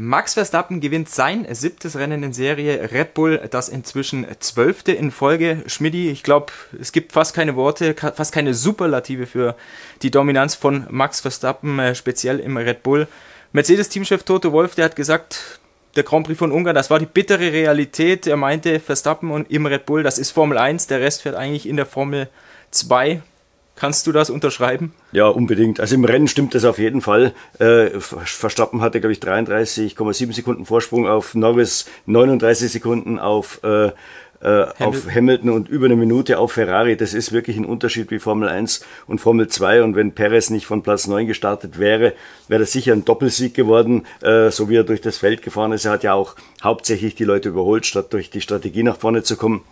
[0.00, 2.92] Max Verstappen gewinnt sein siebtes Rennen in Serie.
[2.92, 5.64] Red Bull das inzwischen zwölfte in Folge.
[5.66, 9.56] Schmidti, ich glaube, es gibt fast keine Worte, fast keine Superlative für
[10.02, 13.08] die Dominanz von Max Verstappen, äh, speziell im Red Bull.
[13.50, 15.58] Mercedes-Teamchef Toto Wolf, der hat gesagt,
[15.96, 18.28] der Grand Prix von Ungarn, das war die bittere Realität.
[18.28, 21.68] Er meinte, Verstappen und im Red Bull, das ist Formel 1, der Rest fährt eigentlich
[21.68, 22.28] in der Formel
[22.70, 23.20] 2.
[23.78, 24.92] Kannst du das unterschreiben?
[25.12, 25.78] Ja, unbedingt.
[25.78, 27.32] Also im Rennen stimmt das auf jeden Fall.
[27.60, 33.90] Äh, Verstappen hatte, glaube ich, 33,7 Sekunden Vorsprung auf Norris, 39 Sekunden auf, äh, äh,
[34.40, 34.86] Hamilton.
[34.86, 36.96] auf Hamilton und über eine Minute auf Ferrari.
[36.96, 39.84] Das ist wirklich ein Unterschied wie Formel 1 und Formel 2.
[39.84, 42.14] Und wenn Perez nicht von Platz 9 gestartet wäre,
[42.48, 45.84] wäre das sicher ein Doppelsieg geworden, äh, so wie er durch das Feld gefahren ist.
[45.84, 49.36] Er hat ja auch hauptsächlich die Leute überholt, statt durch die Strategie nach vorne zu
[49.36, 49.62] kommen.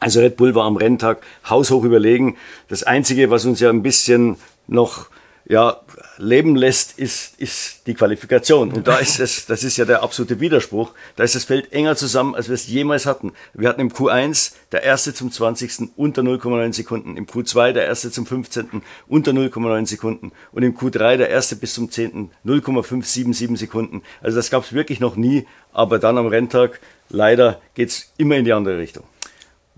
[0.00, 2.36] Also Red Bull war am Renntag haushoch überlegen.
[2.68, 5.08] Das Einzige, was uns ja ein bisschen noch
[5.48, 5.80] ja,
[6.18, 8.70] leben lässt, ist, ist die Qualifikation.
[8.70, 11.96] Und da ist es, das ist ja der absolute Widerspruch, da ist das Feld enger
[11.96, 13.32] zusammen, als wir es jemals hatten.
[13.54, 15.90] Wir hatten im Q1 der erste zum 20.
[15.96, 18.82] unter 0,9 Sekunden, im Q2 der erste zum 15.
[19.08, 22.30] unter 0,9 Sekunden und im Q3 der erste bis zum 10.
[22.44, 24.02] 0,577 Sekunden.
[24.20, 28.44] Also das gab es wirklich noch nie, aber dann am Renntag leider geht's immer in
[28.44, 29.04] die andere Richtung.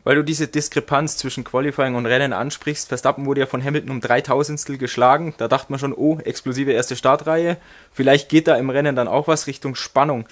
[0.05, 4.01] Weil du diese Diskrepanz zwischen Qualifying und Rennen ansprichst, Verstappen wurde ja von Hamilton um
[4.01, 5.35] 3000 geschlagen.
[5.39, 7.59] Da dachte man schon, oh, explosive erste Startreihe.
[7.93, 10.27] Vielleicht geht da im Rennen dann auch was Richtung Spannung.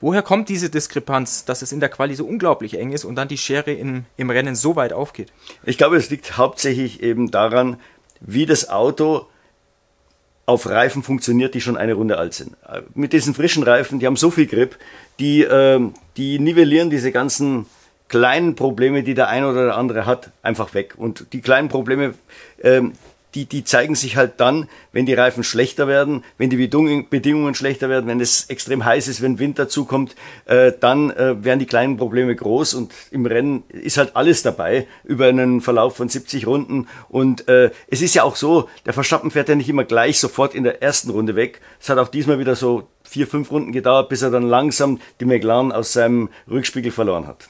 [0.00, 3.28] Woher kommt diese Diskrepanz, dass es in der Quali so unglaublich eng ist und dann
[3.28, 5.32] die Schere in, im Rennen so weit aufgeht?
[5.64, 7.78] Ich glaube, es liegt hauptsächlich eben daran,
[8.20, 9.26] wie das Auto
[10.44, 12.56] auf Reifen funktioniert, die schon eine Runde alt sind.
[12.94, 14.76] Mit diesen frischen Reifen, die haben so viel Grip,
[15.20, 15.80] die, äh,
[16.16, 17.66] die nivellieren diese ganzen
[18.12, 20.94] kleinen Probleme, die der eine oder der andere hat, einfach weg.
[20.98, 22.12] Und die kleinen Probleme,
[22.62, 22.92] ähm,
[23.34, 27.88] die, die zeigen sich halt dann, wenn die Reifen schlechter werden, wenn die Bedingungen schlechter
[27.88, 31.96] werden, wenn es extrem heiß ist, wenn Wind dazukommt, äh, dann äh, werden die kleinen
[31.96, 36.88] Probleme groß und im Rennen ist halt alles dabei über einen Verlauf von 70 Runden
[37.08, 40.54] und äh, es ist ja auch so, der Verstappen fährt ja nicht immer gleich sofort
[40.54, 41.62] in der ersten Runde weg.
[41.80, 45.24] Es hat auch diesmal wieder so vier, fünf Runden gedauert, bis er dann langsam die
[45.24, 47.48] McLaren aus seinem Rückspiegel verloren hat.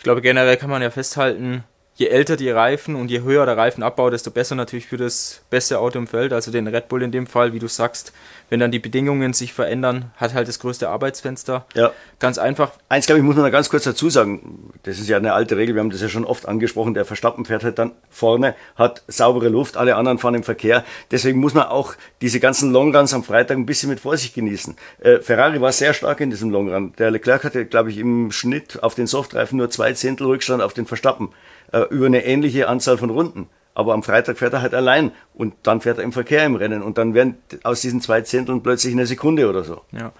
[0.00, 1.62] Ich glaube, generell kann man ja festhalten,
[2.00, 5.78] je älter die Reifen und je höher der Reifenabbau, desto besser natürlich für das beste
[5.78, 8.14] Auto im Feld, also den Red Bull in dem Fall, wie du sagst.
[8.48, 11.66] Wenn dann die Bedingungen sich verändern, hat halt das größte Arbeitsfenster.
[11.74, 11.92] Ja.
[12.18, 12.72] Ganz einfach.
[12.88, 14.72] Eins, glaube ich, muss man da ganz kurz dazu sagen.
[14.82, 16.94] Das ist ja eine alte Regel, wir haben das ja schon oft angesprochen.
[16.94, 20.84] Der Verstappen fährt halt dann vorne, hat saubere Luft, alle anderen fahren im Verkehr.
[21.10, 24.74] Deswegen muss man auch diese ganzen Longruns am Freitag ein bisschen mit Vorsicht genießen.
[25.00, 26.94] Äh, Ferrari war sehr stark in diesem Longrun.
[26.98, 30.72] Der Leclerc hatte, glaube ich, im Schnitt auf den Softreifen nur zwei Zehntel Rückstand auf
[30.72, 31.28] den Verstappen
[31.72, 33.48] äh, über eine ähnliche Anzahl von Runden.
[33.74, 36.82] Aber am Freitag fährt er halt allein und dann fährt er im Verkehr im Rennen
[36.82, 39.82] und dann werden aus diesen zwei Zehnteln plötzlich eine Sekunde oder so.
[39.92, 40.12] Ja.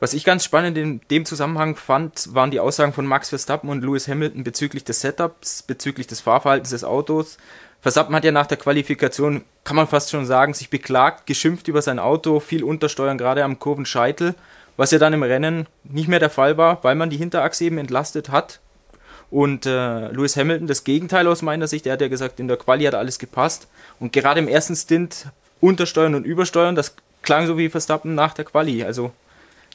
[0.00, 3.82] Was ich ganz spannend in dem Zusammenhang fand, waren die Aussagen von Max Verstappen und
[3.82, 7.38] Lewis Hamilton bezüglich des Setups, bezüglich des Fahrverhaltens des Autos.
[7.80, 11.82] Verstappen hat ja nach der Qualifikation, kann man fast schon sagen, sich beklagt, geschimpft über
[11.82, 14.34] sein Auto, viel untersteuern, gerade am Kurvenscheitel,
[14.76, 17.78] was ja dann im Rennen nicht mehr der Fall war, weil man die Hinterachse eben
[17.78, 18.60] entlastet hat
[19.30, 22.56] und äh, Lewis Hamilton, das Gegenteil aus meiner Sicht, er hat ja gesagt, in der
[22.56, 23.68] Quali hat alles gepasst.
[23.98, 25.26] Und gerade im ersten Stint
[25.60, 28.84] untersteuern und übersteuern, das klang so wie Verstappen nach der Quali.
[28.84, 29.12] Also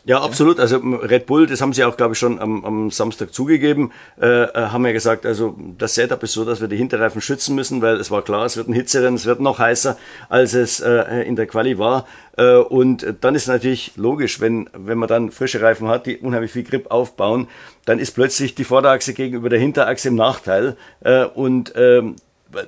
[0.06, 0.60] ja, absolut.
[0.60, 4.44] Also Red Bull, das haben sie auch, glaube ich, schon am, am Samstag zugegeben, äh,
[4.44, 7.82] äh, haben ja gesagt, also das Setup ist so, dass wir die Hinterreifen schützen müssen,
[7.82, 9.98] weil es war klar, es wird ein Hitzerennen, es wird noch heißer,
[10.30, 12.06] als es äh, in der Quali war.
[12.38, 16.52] Äh, und dann ist natürlich logisch, wenn, wenn man dann frische Reifen hat, die unheimlich
[16.52, 17.48] viel Grip aufbauen,
[17.86, 20.78] dann ist plötzlich die Vorderachse gegenüber der Hinterachse im Nachteil.
[21.02, 22.16] Äh, und ähm,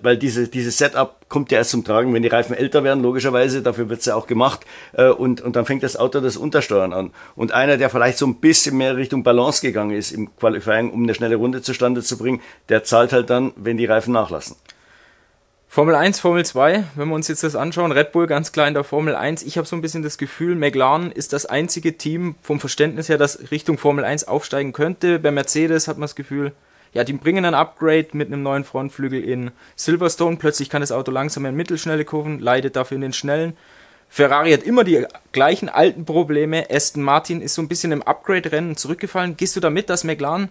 [0.01, 3.61] weil diese, dieses Setup kommt ja erst zum Tragen, wenn die Reifen älter werden, logischerweise,
[3.61, 4.61] dafür wird's ja auch gemacht,
[4.93, 7.11] äh, und, und dann fängt das Auto das Untersteuern an.
[7.35, 11.03] Und einer, der vielleicht so ein bisschen mehr Richtung Balance gegangen ist im Qualifying, um
[11.03, 14.55] eine schnelle Runde zustande zu bringen, der zahlt halt dann, wenn die Reifen nachlassen.
[15.73, 18.73] Formel 1, Formel 2, wenn wir uns jetzt das anschauen, Red Bull ganz klar in
[18.73, 19.43] der Formel 1.
[19.43, 23.17] Ich habe so ein bisschen das Gefühl, McLaren ist das einzige Team vom Verständnis her,
[23.17, 25.17] das Richtung Formel 1 aufsteigen könnte.
[25.17, 26.51] Bei Mercedes hat man das Gefühl,
[26.93, 30.37] ja, die bringen ein Upgrade mit einem neuen Frontflügel in Silverstone.
[30.37, 33.55] Plötzlich kann das Auto langsam in mittelschnelle Kurven, leidet dafür in den schnellen.
[34.09, 36.65] Ferrari hat immer die gleichen alten Probleme.
[36.69, 39.37] Aston Martin ist so ein bisschen im Upgrade-Rennen zurückgefallen.
[39.37, 40.49] Gehst du damit, dass McLaren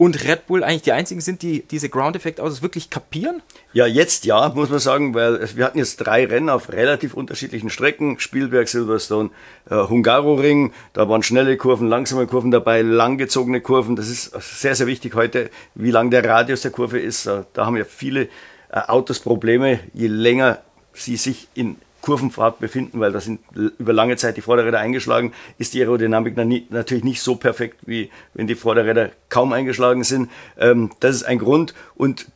[0.00, 3.42] und Red Bull eigentlich die einzigen sind, die diese Ground-Effekt-Autos wirklich kapieren?
[3.74, 7.68] Ja, jetzt ja, muss man sagen, weil wir hatten jetzt drei Rennen auf relativ unterschiedlichen
[7.68, 8.18] Strecken.
[8.18, 9.28] Spielberg, Silverstone,
[9.68, 13.94] äh, Hungaroring, da waren schnelle Kurven, langsame Kurven dabei, langgezogene Kurven.
[13.94, 17.26] Das ist sehr, sehr wichtig heute, wie lang der Radius der Kurve ist.
[17.26, 18.22] Da, da haben ja viele
[18.70, 19.80] äh, Autos Probleme.
[19.92, 20.62] Je länger
[20.94, 23.40] sie sich in Kurvenfahrt befinden, weil da sind
[23.78, 26.36] über lange Zeit die Vorderräder eingeschlagen, ist die Aerodynamik
[26.70, 30.30] natürlich nicht so perfekt, wie wenn die Vorderräder kaum eingeschlagen sind.
[30.58, 31.74] Ähm, das ist ein Grund.
[31.94, 32.26] Und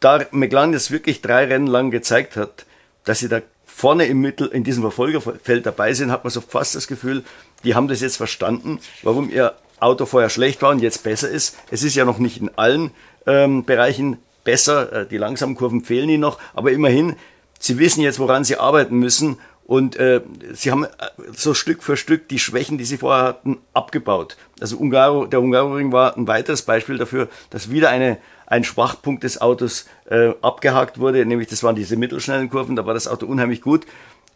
[0.00, 2.66] da McLaren jetzt wirklich drei Rennen lang gezeigt hat,
[3.04, 6.74] dass sie da vorne im Mittel in diesem Verfolgerfeld dabei sind, hat man so fast
[6.74, 7.24] das Gefühl,
[7.64, 11.56] die haben das jetzt verstanden, warum ihr Auto vorher schlecht war und jetzt besser ist.
[11.70, 12.90] Es ist ja noch nicht in allen
[13.26, 17.16] ähm, Bereichen besser, äh, die langsamen Kurven fehlen ihnen noch, aber immerhin,
[17.60, 19.38] sie wissen jetzt, woran sie arbeiten müssen
[19.70, 20.20] und äh,
[20.52, 20.88] sie haben äh,
[21.32, 24.36] so Stück für Stück die Schwächen, die sie vorher hatten, abgebaut.
[24.60, 29.40] Also Ungaro, der Ungaroring war ein weiteres Beispiel dafür, dass wieder eine, ein Schwachpunkt des
[29.40, 33.60] Autos äh, abgehakt wurde, nämlich das waren diese mittelschnellen Kurven, da war das Auto unheimlich
[33.60, 33.86] gut.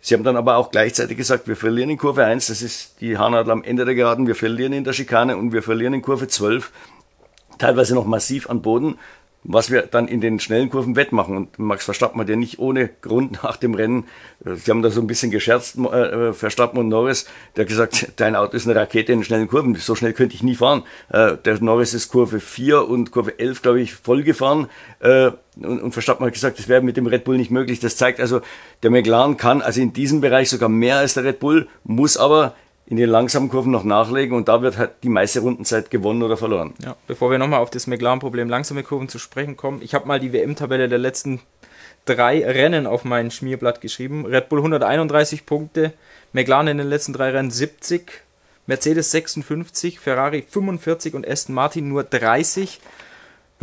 [0.00, 3.19] Sie haben dann aber auch gleichzeitig gesagt, wir verlieren in Kurve 1, das ist die
[3.19, 6.29] Haarnadel am Ende der Geraden, wir verlieren in der Schikane und wir verlieren in Kurve
[6.29, 6.70] 12,
[7.59, 8.99] teilweise noch massiv an Boden
[9.44, 11.37] was wir dann in den schnellen Kurven wettmachen.
[11.37, 14.05] Und Max Verstappen hat ja nicht ohne Grund nach dem Rennen,
[14.44, 17.26] äh, sie haben da so ein bisschen gescherzt, äh, Verstappen und Norris,
[17.56, 20.43] der hat gesagt, dein Auto ist eine Rakete in schnellen Kurven, so schnell könnte ich
[20.43, 20.82] nie fahren.
[21.11, 24.69] Äh, der Norris ist Kurve 4 und Kurve 11, glaube ich, voll gefahren.
[25.00, 27.79] Äh, und, und Verstappen hat gesagt, das wäre mit dem Red Bull nicht möglich.
[27.79, 28.41] Das zeigt also,
[28.82, 32.55] der McLaren kann also in diesem Bereich sogar mehr als der Red Bull, muss aber
[32.87, 36.37] in den langsamen Kurven noch nachlegen und da wird halt die meiste Rundenzeit gewonnen oder
[36.37, 36.75] verloren.
[36.83, 40.21] Ja, bevor wir nochmal auf das McLaren-Problem langsame Kurven zu sprechen kommen, ich habe mal
[40.21, 41.41] die WM-Tabelle der letzten
[42.05, 44.27] drei Rennen auf mein Schmierblatt geschrieben.
[44.27, 45.95] Red Bull 131 Punkte,
[46.33, 48.23] McLaren in den letzten drei Rennen 70,
[48.67, 52.81] Mercedes 56, Ferrari 45 und Aston Martin nur 30.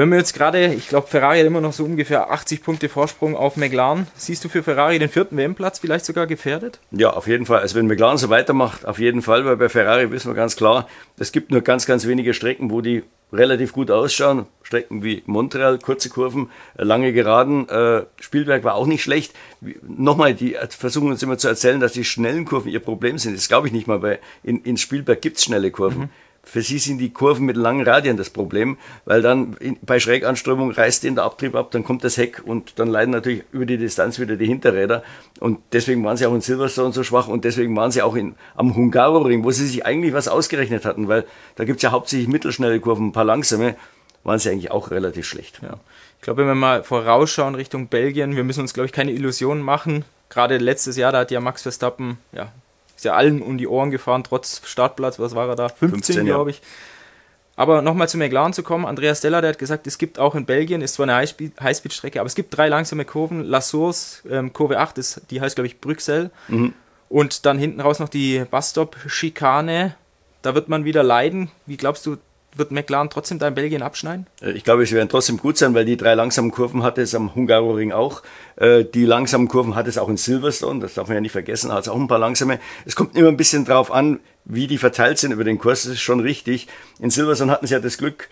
[0.01, 3.35] Wenn wir jetzt gerade, ich glaube, Ferrari hat immer noch so ungefähr 80 Punkte Vorsprung
[3.35, 4.07] auf McLaren.
[4.15, 6.79] Siehst du für Ferrari den vierten WM-Platz vielleicht sogar gefährdet?
[6.89, 7.59] Ja, auf jeden Fall.
[7.59, 10.87] Also wenn McLaren so weitermacht, auf jeden Fall, weil bei Ferrari wissen wir ganz klar,
[11.19, 14.47] es gibt nur ganz, ganz wenige Strecken, wo die relativ gut ausschauen.
[14.63, 16.49] Strecken wie Montreal, kurze Kurven,
[16.79, 17.69] äh, lange Geraden.
[17.69, 19.35] Äh, Spielberg war auch nicht schlecht.
[19.83, 23.37] Nochmal, die versuchen uns immer zu erzählen, dass die schnellen Kurven ihr Problem sind.
[23.37, 25.99] Das glaube ich nicht mal, weil in, in Spielberg gibt's schnelle Kurven.
[25.99, 26.09] Mhm.
[26.43, 31.03] Für sie sind die Kurven mit langen Radien das Problem, weil dann bei Schräganströmung reißt
[31.03, 34.19] ihnen der Abtrieb ab, dann kommt das Heck und dann leiden natürlich über die Distanz
[34.19, 35.03] wieder die Hinterräder.
[35.39, 38.35] Und deswegen waren sie auch in Silverstone so schwach und deswegen waren sie auch in,
[38.55, 42.79] am Hungaroring, wo sie sich eigentlich was ausgerechnet hatten, weil da gibt's ja hauptsächlich mittelschnelle
[42.79, 43.75] Kurven, ein paar langsame,
[44.23, 45.59] waren sie eigentlich auch relativ schlecht.
[45.61, 45.77] Ja.
[46.17, 49.63] Ich glaube, wenn wir mal vorausschauen Richtung Belgien, wir müssen uns, glaube ich, keine Illusionen
[49.63, 50.05] machen.
[50.29, 52.51] Gerade letztes Jahr, da hat ja Max Verstappen ja,
[53.01, 55.69] ist ja allen um die Ohren gefahren, trotz Startplatz, was war er da?
[55.69, 56.61] 15, 15 glaube ich.
[57.55, 60.45] Aber nochmal zu McLaren zu kommen, Andreas Della, der hat gesagt, es gibt auch in
[60.45, 63.43] Belgien, ist zwar eine Highspeed-Strecke, aber es gibt drei langsame Kurven.
[63.43, 66.29] La Source, ähm, Kurve 8, ist, die heißt glaube ich Brüxelles.
[66.47, 66.73] Mhm.
[67.09, 69.95] Und dann hinten raus noch die Bus-Stop-Schikane.
[70.43, 71.49] Da wird man wieder leiden.
[71.65, 72.17] Wie glaubst du,
[72.55, 74.27] wird McLaren trotzdem da in Belgien abschneiden?
[74.41, 77.15] Äh, ich glaube, sie werden trotzdem gut sein, weil die drei langsamen Kurven hatte es
[77.15, 78.23] am Hungaroring auch.
[78.57, 81.71] Äh, die langsamen Kurven hat es auch in Silverstone, das darf man ja nicht vergessen,
[81.71, 82.59] hat es auch ein paar langsame.
[82.85, 85.93] Es kommt immer ein bisschen drauf an, wie die verteilt sind über den Kurs, das
[85.93, 86.67] ist schon richtig.
[86.99, 88.29] In Silverstone hatten sie ja das Glück,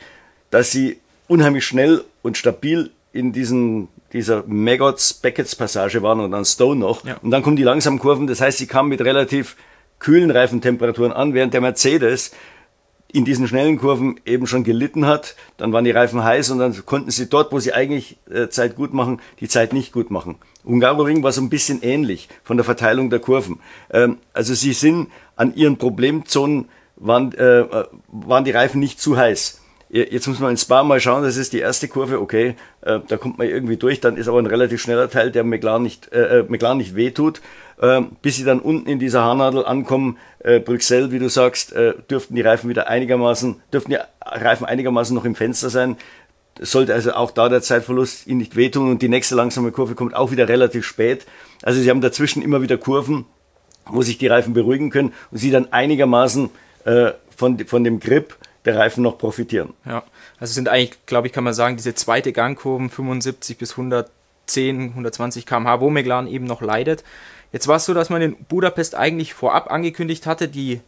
[0.52, 6.46] dass sie unheimlich schnell und stabil in diesen dieser Maggots Beckett's Passage waren und dann
[6.46, 7.06] Stone noch.
[7.06, 7.18] Ja.
[7.22, 9.56] Und dann kommen die langsamen Kurven, das heißt, sie kamen mit relativ
[10.00, 12.32] kühlen Reifentemperaturen an, während der Mercedes
[13.12, 15.36] in diesen schnellen Kurven eben schon gelitten hat.
[15.58, 18.76] Dann waren die Reifen heiß und dann konnten sie dort, wo sie eigentlich äh, Zeit
[18.76, 20.36] gut machen, die Zeit nicht gut machen.
[20.66, 23.60] Hungaroring war so ein bisschen ähnlich von der Verteilung der Kurven.
[23.92, 27.66] Ähm, also sie sind an ihren Problemzonen, waren, äh,
[28.10, 29.62] waren die Reifen nicht zu heiß.
[29.92, 33.18] Jetzt muss man ins Spa mal schauen, das ist die erste Kurve, okay, äh, da
[33.18, 36.42] kommt man irgendwie durch, dann ist aber ein relativ schneller Teil, der McLaren nicht, äh,
[36.42, 37.42] äh McLaren nicht wehtut.
[37.82, 41.94] Äh, bis sie dann unten in dieser Haarnadel ankommen, äh, Brüssel, wie du sagst, äh,
[42.10, 45.96] dürften die Reifen wieder einigermaßen, dürften die Reifen einigermaßen noch im Fenster sein.
[46.60, 50.14] Sollte also auch da der Zeitverlust ihnen nicht wehtun und die nächste langsame Kurve kommt
[50.14, 51.26] auch wieder relativ spät.
[51.64, 53.26] Also sie haben dazwischen immer wieder Kurven,
[53.86, 56.50] wo sich die Reifen beruhigen können und sie dann einigermaßen
[56.84, 58.36] äh, von, von dem Grip
[58.72, 59.74] der Reifen noch profitieren.
[59.86, 60.04] Ja,
[60.40, 65.46] also sind eigentlich, glaube ich, kann man sagen, diese zweite Gangkurven 75 bis 110, 120
[65.46, 67.04] km/h, wo McLaren eben noch leidet.
[67.52, 70.82] Jetzt war es so, dass man in Budapest eigentlich vorab angekündigt hatte, die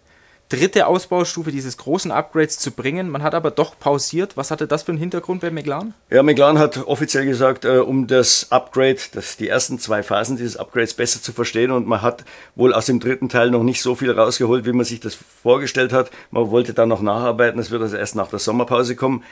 [0.51, 3.09] dritte Ausbaustufe dieses großen Upgrades zu bringen.
[3.09, 4.35] Man hat aber doch pausiert.
[4.35, 5.93] Was hatte das für einen Hintergrund bei McLaren?
[6.09, 10.57] Ja, McLaren hat offiziell gesagt, äh, um das Upgrade, das, die ersten zwei Phasen dieses
[10.57, 13.95] Upgrades besser zu verstehen und man hat wohl aus dem dritten Teil noch nicht so
[13.95, 16.11] viel rausgeholt, wie man sich das vorgestellt hat.
[16.31, 17.59] Man wollte da noch nacharbeiten.
[17.59, 19.23] Es wird also erst nach der Sommerpause kommen.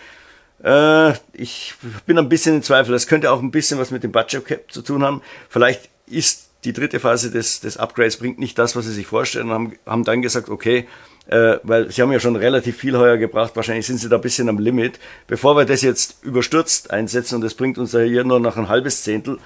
[0.63, 2.93] Äh, ich bin ein bisschen in Zweifel.
[2.93, 5.21] Das könnte auch ein bisschen was mit dem Budget Cap zu tun haben.
[5.49, 9.47] Vielleicht ist die dritte Phase des, des Upgrades bringt nicht das, was sie sich vorstellen
[9.47, 10.87] und haben, haben dann gesagt, okay,
[11.29, 14.21] äh, weil sie haben ja schon relativ viel heuer gebracht, wahrscheinlich sind sie da ein
[14.21, 14.99] bisschen am Limit.
[15.27, 18.67] Bevor wir das jetzt überstürzt einsetzen und das bringt uns ja hier nur noch ein
[18.67, 19.37] halbes Zehntel,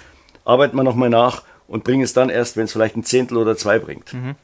[0.45, 3.57] arbeiten wir nochmal nach und bringen es dann erst, wenn es vielleicht ein Zehntel oder
[3.57, 4.13] zwei bringt.
[4.13, 4.35] Mhm.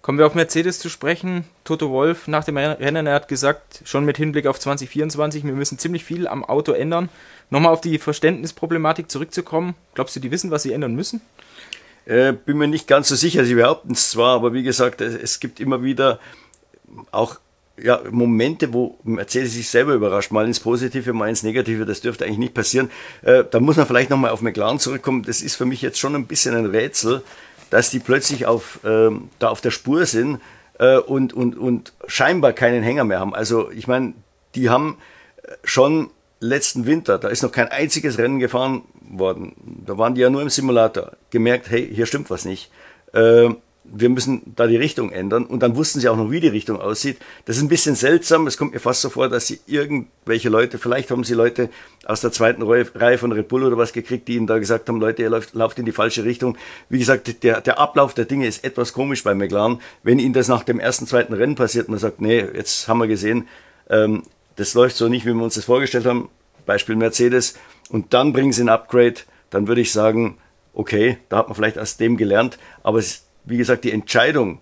[0.00, 1.44] Kommen wir auf Mercedes zu sprechen.
[1.64, 5.78] Toto Wolf nach dem Rennen, er hat gesagt, schon mit Hinblick auf 2024, wir müssen
[5.78, 7.08] ziemlich viel am Auto ändern.
[7.50, 9.74] Nochmal auf die Verständnisproblematik zurückzukommen.
[9.94, 11.20] Glaubst du, die wissen, was sie ändern müssen?
[12.06, 13.44] Äh, bin mir nicht ganz so sicher.
[13.44, 16.20] Sie behaupten es zwar, aber wie gesagt, es, es gibt immer wieder
[17.10, 17.38] auch
[17.78, 22.24] ja, Momente, wo Mercedes sich selber überrascht, mal ins Positive, mal ins Negative, das dürfte
[22.24, 22.90] eigentlich nicht passieren.
[23.22, 25.22] Äh, da muss man vielleicht nochmal auf McLaren zurückkommen.
[25.22, 27.22] Das ist für mich jetzt schon ein bisschen ein Rätsel,
[27.70, 30.40] dass die plötzlich auf, ähm, da auf der Spur sind
[30.78, 33.34] äh, und, und, und scheinbar keinen Hänger mehr haben.
[33.34, 34.14] Also ich meine,
[34.54, 34.96] die haben
[35.62, 36.10] schon
[36.40, 39.54] letzten Winter, da ist noch kein einziges Rennen gefahren worden.
[39.86, 41.12] Da waren die ja nur im Simulator.
[41.30, 42.70] Gemerkt, hey, hier stimmt was nicht.
[43.92, 45.46] Wir müssen da die Richtung ändern.
[45.46, 47.18] Und dann wussten sie auch noch, wie die Richtung aussieht.
[47.44, 48.46] Das ist ein bisschen seltsam.
[48.46, 51.70] Es kommt mir fast so vor, dass sie irgendwelche Leute, vielleicht haben sie Leute
[52.04, 55.00] aus der zweiten Reihe von Red Bull oder was gekriegt, die ihnen da gesagt haben,
[55.00, 56.56] Leute, ihr lauft, lauft in die falsche Richtung.
[56.88, 59.80] Wie gesagt, der, der Ablauf der Dinge ist etwas komisch bei McLaren.
[60.02, 63.08] Wenn ihnen das nach dem ersten, zweiten Rennen passiert, man sagt, nee, jetzt haben wir
[63.08, 63.48] gesehen,
[63.90, 64.22] ähm,
[64.56, 66.28] das läuft so nicht, wie wir uns das vorgestellt haben.
[66.64, 67.54] Beispiel Mercedes.
[67.90, 69.16] Und dann bringen sie ein Upgrade.
[69.50, 70.38] Dann würde ich sagen,
[70.72, 72.58] okay, da hat man vielleicht aus dem gelernt.
[72.82, 74.60] Aber es wie gesagt, die Entscheidung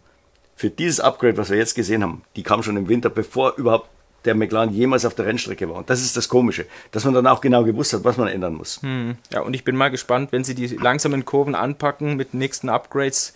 [0.57, 3.89] für dieses Upgrade, was wir jetzt gesehen haben, die kam schon im Winter, bevor überhaupt
[4.25, 5.77] der McLaren jemals auf der Rennstrecke war.
[5.77, 8.55] Und das ist das Komische, dass man dann auch genau gewusst hat, was man ändern
[8.55, 8.81] muss.
[8.83, 9.17] Hm.
[9.33, 13.35] Ja, und ich bin mal gespannt, wenn sie die langsamen Kurven anpacken mit nächsten Upgrades,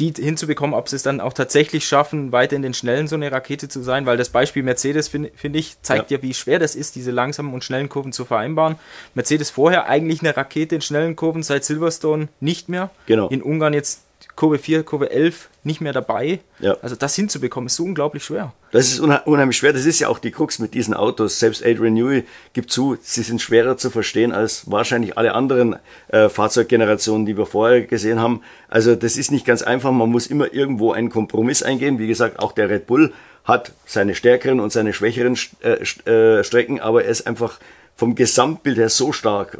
[0.00, 3.32] die hinzubekommen, ob sie es dann auch tatsächlich schaffen, weiter in den Schnellen so eine
[3.32, 6.18] Rakete zu sein, weil das Beispiel Mercedes, finde find ich, zeigt ja.
[6.18, 6.22] ja.
[6.22, 8.76] wie schwer das ist, diese langsamen und schnellen Kurven zu vereinbaren.
[9.14, 12.90] Mercedes vorher eigentlich eine Rakete in schnellen Kurven, seit Silverstone nicht mehr.
[13.06, 13.28] Genau.
[13.28, 14.02] In Ungarn jetzt
[14.34, 16.40] Kurve 4, Kurve 11 nicht mehr dabei.
[16.60, 16.76] Ja.
[16.82, 18.52] Also das hinzubekommen, ist so unglaublich schwer.
[18.72, 19.72] Das ist unheimlich schwer.
[19.72, 21.38] Das ist ja auch die Krux mit diesen Autos.
[21.38, 25.76] Selbst Adrian Newey gibt zu, sie sind schwerer zu verstehen als wahrscheinlich alle anderen
[26.08, 28.42] äh, Fahrzeuggenerationen, die wir vorher gesehen haben.
[28.68, 29.92] Also das ist nicht ganz einfach.
[29.92, 31.98] Man muss immer irgendwo einen Kompromiss eingehen.
[31.98, 33.12] Wie gesagt, auch der Red Bull
[33.44, 37.58] hat seine stärkeren und seine schwächeren äh, äh, Strecken, aber er ist einfach
[37.98, 39.58] vom Gesamtbild her so stark,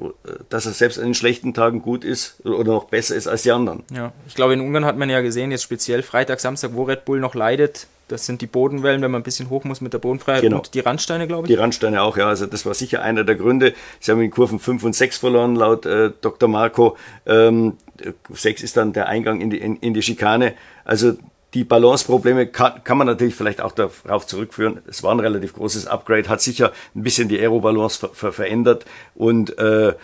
[0.49, 3.51] dass er selbst an den schlechten Tagen gut ist oder noch besser ist als die
[3.51, 3.83] anderen.
[3.93, 7.05] Ja, ich glaube, in Ungarn hat man ja gesehen, jetzt speziell Freitag, Samstag, wo Red
[7.05, 7.89] Bull noch leidet.
[8.07, 10.59] Das sind die Bodenwellen, wenn man ein bisschen hoch muss mit der Bodenfreiheit genau.
[10.59, 11.49] und die Randsteine, glaube ich.
[11.49, 12.29] Die Randsteine auch, ja.
[12.29, 13.75] Also das war sicher einer der Gründe.
[13.99, 16.49] Sie haben in Kurven 5 und 6 verloren, laut äh, Dr.
[16.49, 16.97] Marco.
[17.27, 17.77] Ähm,
[18.31, 20.55] 6 ist dann der Eingang in die, in, in die Schikane.
[20.85, 21.15] Also
[21.55, 24.83] die Balanceprobleme kann, kann man natürlich vielleicht auch darauf zurückführen.
[24.87, 28.85] Es war ein relativ großes Upgrade, hat sicher ein bisschen die Aerobalance ver ver verändert
[29.15, 29.95] und äh,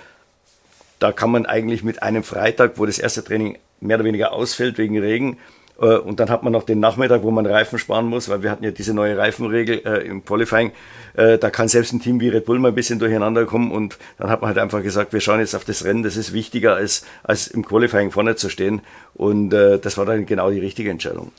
[0.99, 4.79] da kann man eigentlich mit einem Freitag, wo das erste Training mehr oder weniger ausfällt
[4.79, 5.39] wegen Regen,
[5.76, 8.62] und dann hat man noch den Nachmittag, wo man Reifen sparen muss, weil wir hatten
[8.62, 10.73] ja diese neue Reifenregel äh, im Qualifying.
[11.14, 13.99] Äh, da kann selbst ein Team wie Red Bull mal ein bisschen durcheinander kommen und
[14.19, 16.75] dann hat man halt einfach gesagt, wir schauen jetzt auf das Rennen, das ist wichtiger
[16.76, 18.83] als, als im Qualifying vorne zu stehen.
[19.14, 21.33] Und äh, das war dann genau die richtige Entscheidung.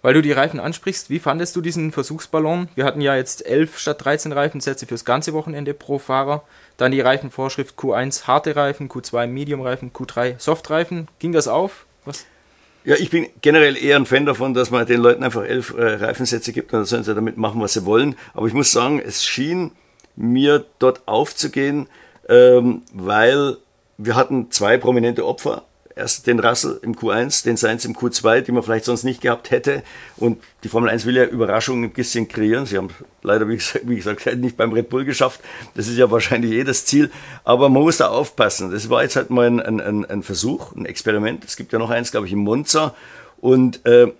[0.00, 2.68] Weil du die Reifen ansprichst, wie fandest du diesen Versuchsballon?
[2.74, 6.42] Wir hatten ja jetzt 11 statt 13 Reifensätze fürs ganze Wochenende pro Fahrer.
[6.76, 11.08] Dann die Reifenvorschrift Q1 harte Reifen, Q2 Medium Reifen, Q3 Soft Reifen.
[11.20, 11.86] Ging das auf?
[12.04, 12.26] Was?
[12.86, 15.94] Ja, ich bin generell eher ein Fan davon, dass man den Leuten einfach elf äh,
[15.94, 18.14] Reifensätze gibt und dann sollen sie damit machen, was sie wollen.
[18.34, 19.72] Aber ich muss sagen, es schien
[20.16, 21.88] mir dort aufzugehen,
[22.28, 23.56] ähm, weil
[23.96, 25.64] wir hatten zwei prominente Opfer
[25.96, 29.50] erst den Russell im Q1, den Sainz im Q2, die man vielleicht sonst nicht gehabt
[29.50, 29.82] hätte.
[30.16, 32.66] Und die Formel 1 will ja Überraschungen ein bisschen kreieren.
[32.66, 32.88] Sie haben
[33.22, 35.40] leider, wie gesagt, wie gesagt, nicht beim Red Bull geschafft.
[35.74, 37.10] Das ist ja wahrscheinlich jedes Ziel.
[37.44, 38.70] Aber man muss da aufpassen.
[38.70, 41.44] Das war jetzt halt mal ein, ein, ein Versuch, ein Experiment.
[41.44, 42.94] Es gibt ja noch eins, glaube ich, in Monza.
[43.40, 44.12] Und äh,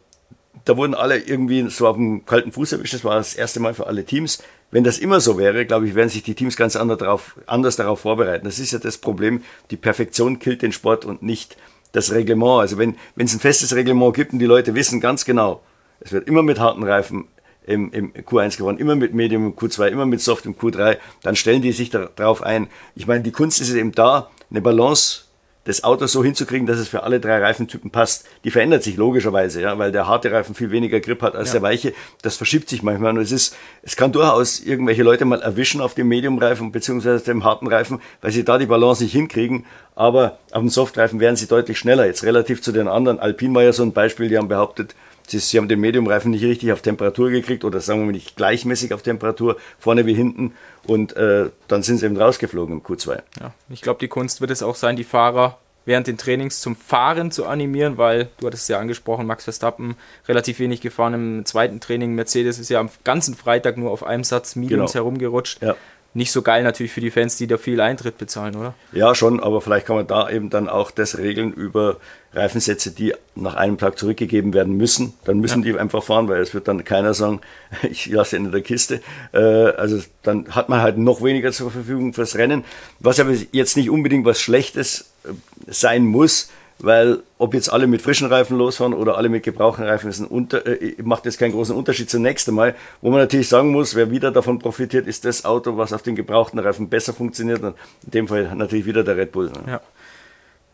[0.64, 2.95] da wurden alle irgendwie so auf dem kalten Fuß erwischt.
[2.95, 4.43] Das war das erste Mal für alle Teams.
[4.75, 7.76] Wenn das immer so wäre, glaube ich, werden sich die Teams ganz anders darauf, anders
[7.76, 8.45] darauf vorbereiten.
[8.45, 9.45] Das ist ja das Problem.
[9.71, 11.57] Die Perfektion killt den Sport und nicht
[11.93, 12.61] das Reglement.
[12.61, 15.62] Also wenn, wenn es ein festes Reglement gibt und die Leute wissen ganz genau,
[16.00, 17.28] es wird immer mit harten Reifen
[17.64, 21.37] im, im Q1 gewonnen, immer mit Medium im Q2, immer mit Soft im Q3, dann
[21.37, 22.66] stellen die sich darauf ein.
[22.97, 25.26] Ich meine, die Kunst ist eben da, eine Balance
[25.64, 28.26] das Auto so hinzukriegen, dass es für alle drei Reifentypen passt.
[28.44, 31.54] Die verändert sich logischerweise, ja, weil der harte Reifen viel weniger Grip hat als ja.
[31.54, 31.92] der weiche.
[32.23, 35.94] Das verschiebt sich manchmal und es ist, es kann durchaus irgendwelche Leute mal erwischen auf
[35.94, 39.64] dem Medium-Reifen beziehungsweise dem harten Reifen, weil sie da die Balance nicht hinkriegen.
[39.94, 42.06] Aber auf dem Softreifen wären sie deutlich schneller.
[42.06, 43.18] Jetzt relativ zu den anderen.
[43.18, 44.94] Alpine war ja so ein Beispiel, die haben behauptet,
[45.26, 48.93] Sie, haben den Mediumreifen nicht richtig auf Temperatur gekriegt oder sagen wir mal nicht gleichmäßig
[48.93, 50.52] auf Temperatur, vorne wie hinten.
[50.87, 53.23] Und äh, dann sind sie eben rausgeflogen im Q2.
[53.40, 56.76] Ja, ich glaube, die Kunst wird es auch sein, die Fahrer während den Trainings zum
[56.76, 59.97] Fahren zu animieren, weil du hattest es ja angesprochen, Max Verstappen
[60.28, 62.14] relativ wenig gefahren im zweiten Training.
[62.14, 65.04] Mercedes ist ja am ganzen Freitag nur auf einem Satz Mediums genau.
[65.04, 65.62] herumgerutscht.
[65.62, 65.76] Ja.
[66.14, 68.75] Nicht so geil natürlich für die Fans, die da viel Eintritt bezahlen, oder?
[68.92, 71.97] Ja, schon, aber vielleicht kann man da eben dann auch das regeln über
[72.33, 75.14] Reifensätze, die nach einem Tag zurückgegeben werden müssen.
[75.25, 75.73] Dann müssen ja.
[75.73, 77.40] die einfach fahren, weil es wird dann keiner sagen,
[77.83, 79.00] ich lasse ihn in der Kiste.
[79.33, 82.64] Äh, also dann hat man halt noch weniger zur Verfügung fürs Rennen,
[83.00, 85.30] was aber jetzt nicht unbedingt was Schlechtes äh,
[85.66, 90.11] sein muss, weil ob jetzt alle mit frischen Reifen losfahren oder alle mit gebrauchten Reifen,
[90.11, 92.75] ist ein Unter äh, macht jetzt keinen großen Unterschied zunächst einmal.
[93.00, 96.16] Wo man natürlich sagen muss, wer wieder davon profitiert, ist das Auto, was auf den
[96.16, 97.62] gebrauchten Reifen besser funktioniert.
[97.62, 99.47] Und in dem Fall natürlich wieder der Red Bull.
[99.47, 99.62] Ne?
[99.66, 99.81] Ja.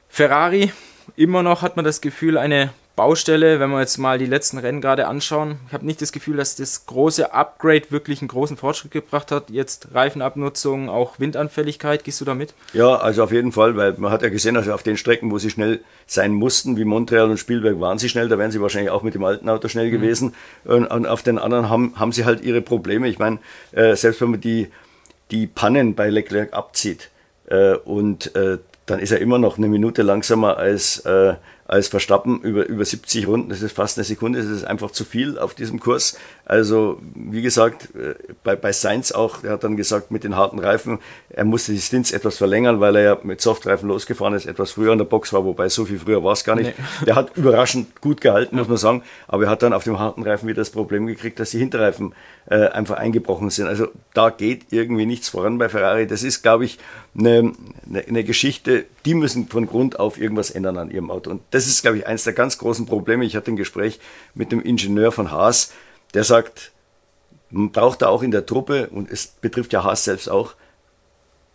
[0.08, 0.72] Ferrari,
[1.16, 4.82] immer noch hat man das Gefühl, eine Baustelle, wenn wir jetzt mal die letzten Rennen
[4.82, 5.56] gerade anschauen.
[5.68, 9.48] Ich habe nicht das Gefühl, dass das große Upgrade wirklich einen großen Fortschritt gebracht hat.
[9.48, 12.04] Jetzt Reifenabnutzung, auch Windanfälligkeit.
[12.04, 12.52] Gehst du da mit?
[12.74, 15.38] Ja, also auf jeden Fall, weil man hat ja gesehen, also auf den Strecken, wo
[15.38, 18.28] sie schnell sein mussten, wie Montreal und Spielberg, waren sie schnell.
[18.28, 19.92] Da wären sie wahrscheinlich auch mit dem alten Auto schnell mhm.
[19.92, 20.34] gewesen.
[20.66, 23.08] Und, und, auf den anderen haben, haben sie halt ihre Probleme.
[23.08, 23.38] Ich meine,
[23.72, 24.68] äh, selbst wenn man die,
[25.30, 27.08] die Pannen bei Leclerc abzieht
[27.46, 31.34] äh, und äh, dann ist er immer noch eine Minute langsamer als, äh,
[31.70, 33.48] als Verstappen über, über 70 Runden.
[33.48, 36.18] Das ist fast eine Sekunde, das ist einfach zu viel auf diesem Kurs.
[36.44, 40.58] Also, wie gesagt, äh, bei, bei Sainz auch, er hat dann gesagt, mit den harten
[40.58, 40.98] Reifen,
[41.28, 44.90] er musste die Stints etwas verlängern, weil er ja mit Softreifen losgefahren ist, etwas früher
[44.90, 46.76] in der Box war, wobei so viel früher war es gar nicht.
[46.76, 47.04] Nee.
[47.06, 50.24] Der hat überraschend gut gehalten, muss man sagen, aber er hat dann auf dem harten
[50.24, 52.14] Reifen wieder das Problem gekriegt, dass die Hinterreifen
[52.46, 53.68] äh, einfach eingebrochen sind.
[53.68, 56.08] Also, da geht irgendwie nichts voran bei Ferrari.
[56.08, 56.78] Das ist, glaube ich,
[57.16, 57.52] eine,
[57.88, 61.30] eine, eine Geschichte, die müssen von Grund auf irgendwas ändern an ihrem Auto.
[61.30, 63.24] Und das ist, glaube ich, eines der ganz großen Probleme.
[63.24, 64.00] Ich hatte ein Gespräch
[64.34, 65.72] mit dem Ingenieur von Haas,
[66.14, 66.72] der sagt,
[67.50, 70.54] man braucht da auch in der Truppe, und es betrifft ja Haas selbst auch,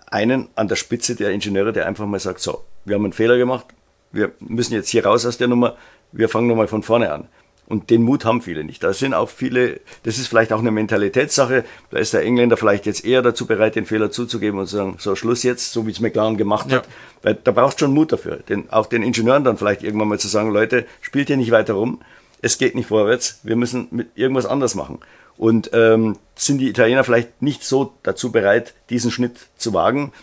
[0.07, 3.37] einen an der Spitze der Ingenieure, der einfach mal sagt, so, wir haben einen Fehler
[3.37, 3.65] gemacht,
[4.11, 5.75] wir müssen jetzt hier raus aus der Nummer,
[6.11, 7.27] wir fangen nochmal von vorne an.
[7.67, 8.83] Und den Mut haben viele nicht.
[8.83, 11.65] Da sind auch viele, das ist vielleicht auch eine Mentalitätssache.
[11.89, 14.95] Da ist der Engländer vielleicht jetzt eher dazu bereit, den Fehler zuzugeben und zu sagen,
[14.99, 16.85] so Schluss jetzt, so wie es McLaren gemacht hat.
[16.85, 16.91] Ja.
[17.23, 18.37] Weil da brauchst du schon Mut dafür.
[18.37, 21.73] Den, auch den Ingenieuren dann vielleicht irgendwann mal zu sagen, Leute, spielt hier nicht weiter
[21.73, 21.99] rum
[22.45, 24.99] es geht nicht vorwärts, wir müssen mit irgendwas anders machen.
[25.35, 30.13] Und ähm, sind die Italiener vielleicht nicht so dazu bereit, diesen Schnitt zu wagen.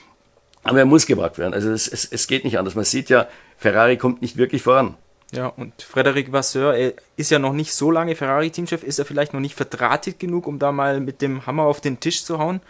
[0.63, 1.52] Aber er muss gewagt werden.
[1.52, 2.76] Also es, es, es geht nicht anders.
[2.76, 3.26] Man sieht ja,
[3.59, 4.95] Ferrari kommt nicht wirklich voran.
[5.32, 9.32] Ja, und Frederic Vasseur er ist ja noch nicht so lange Ferrari-Teamchef, ist er vielleicht
[9.32, 12.60] noch nicht verdrahtet genug, um da mal mit dem Hammer auf den Tisch zu hauen,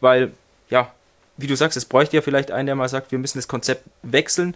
[0.00, 0.32] weil,
[0.70, 0.92] ja,
[1.36, 3.84] wie du sagst, es bräuchte ja vielleicht einen, der mal sagt, wir müssen das Konzept
[4.02, 4.54] wechseln.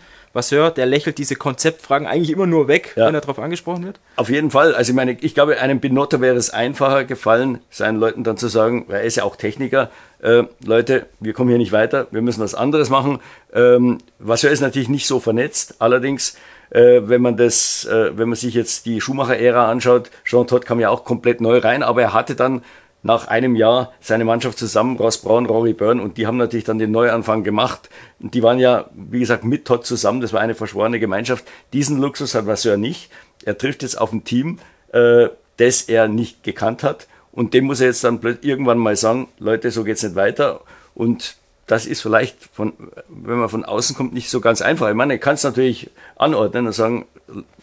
[0.50, 3.07] Hört, der lächelt diese Konzeptfragen eigentlich immer nur weg, ja.
[3.07, 3.98] wenn er darauf angesprochen wird?
[4.16, 4.74] Auf jeden Fall.
[4.74, 8.48] Also ich meine, ich glaube, einem Binotto wäre es einfacher gefallen, seinen Leuten dann zu
[8.48, 12.20] sagen, weil er ist ja auch Techniker, äh, Leute, wir kommen hier nicht weiter, wir
[12.20, 13.20] müssen was anderes machen.
[13.55, 16.37] Ähm, Vasseur ist natürlich nicht so vernetzt, allerdings
[16.70, 20.81] äh, wenn man das, äh, wenn man sich jetzt die Schumacher-Ära anschaut, Jean Todt kam
[20.81, 22.62] ja auch komplett neu rein, aber er hatte dann
[23.02, 26.79] nach einem Jahr seine Mannschaft zusammen, Ross Braun, Rory Byrne, und die haben natürlich dann
[26.79, 27.88] den Neuanfang gemacht.
[28.20, 31.44] Und die waren ja, wie gesagt, mit Todd zusammen, das war eine verschworene Gemeinschaft.
[31.72, 33.11] Diesen Luxus hat Vasseur nicht.
[33.44, 34.59] Er trifft jetzt auf ein Team,
[34.92, 37.07] äh, das er nicht gekannt hat.
[37.33, 40.61] Und dem muss er jetzt dann irgendwann mal sagen, Leute, so geht's nicht weiter.
[40.94, 42.72] Und das ist vielleicht, von,
[43.09, 44.88] wenn man von außen kommt, nicht so ganz einfach.
[44.88, 47.07] Ich meine, ich kann es natürlich anordnen und sagen,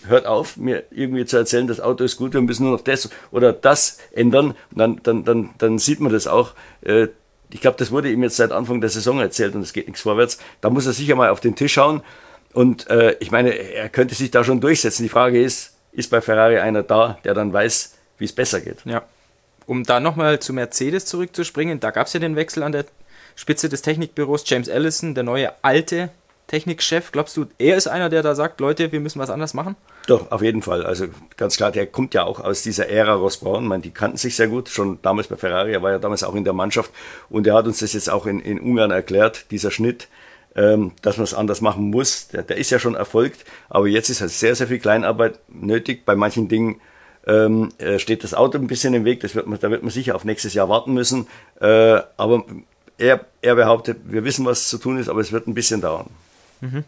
[0.07, 3.09] hört auf, mir irgendwie zu erzählen, das Auto ist gut, wir müssen nur noch das
[3.31, 4.55] oder das ändern.
[4.71, 6.51] Dann, dann, dann, dann sieht man das auch.
[6.81, 7.07] Äh,
[7.49, 10.01] ich glaube, das wurde ihm jetzt seit Anfang der Saison erzählt und es geht nichts
[10.01, 10.37] vorwärts.
[10.59, 12.01] Da muss er sicher mal auf den Tisch schauen.
[12.51, 15.03] Und äh, ich meine, er könnte sich da schon durchsetzen.
[15.03, 18.79] Die Frage ist, ist bei Ferrari einer da, der dann weiß, wie es besser geht?
[18.85, 19.03] Ja.
[19.65, 22.85] Um da nochmal zu Mercedes zurückzuspringen, da gab es ja den Wechsel an der
[23.36, 26.10] Spitze des Technikbüros, James Allison, der neue alte
[26.48, 27.12] Technikchef.
[27.12, 29.76] Glaubst du, er ist einer, der da sagt, Leute, wir müssen was anders machen?
[30.08, 30.86] Doch, auf jeden Fall.
[30.86, 31.06] Also
[31.38, 33.65] ganz klar, der kommt ja auch aus dieser Ära Ross Braun.
[33.65, 36.36] Man, die kannten sich sehr gut, schon damals bei Ferrari, er war ja damals auch
[36.36, 36.91] in der Mannschaft.
[37.30, 40.10] Und er hat uns das jetzt auch in, in Ungarn erklärt, dieser Schnitt,
[40.56, 42.28] ähm, dass man es anders machen muss.
[42.28, 46.06] Der, der ist ja schon erfolgt, aber jetzt ist halt sehr, sehr viel Kleinarbeit nötig.
[46.06, 46.82] Bei manchen Dingen
[47.26, 49.22] ähm, äh, steht das Auto ein bisschen im Weg.
[49.22, 51.28] Das wird man, da wird man sicher auf nächstes Jahr warten müssen.
[51.62, 52.46] Äh, aber
[52.97, 56.10] er, er behauptet, wir wissen, was zu tun ist, aber es wird ein bisschen dauern.
[56.62, 56.84] Mhm.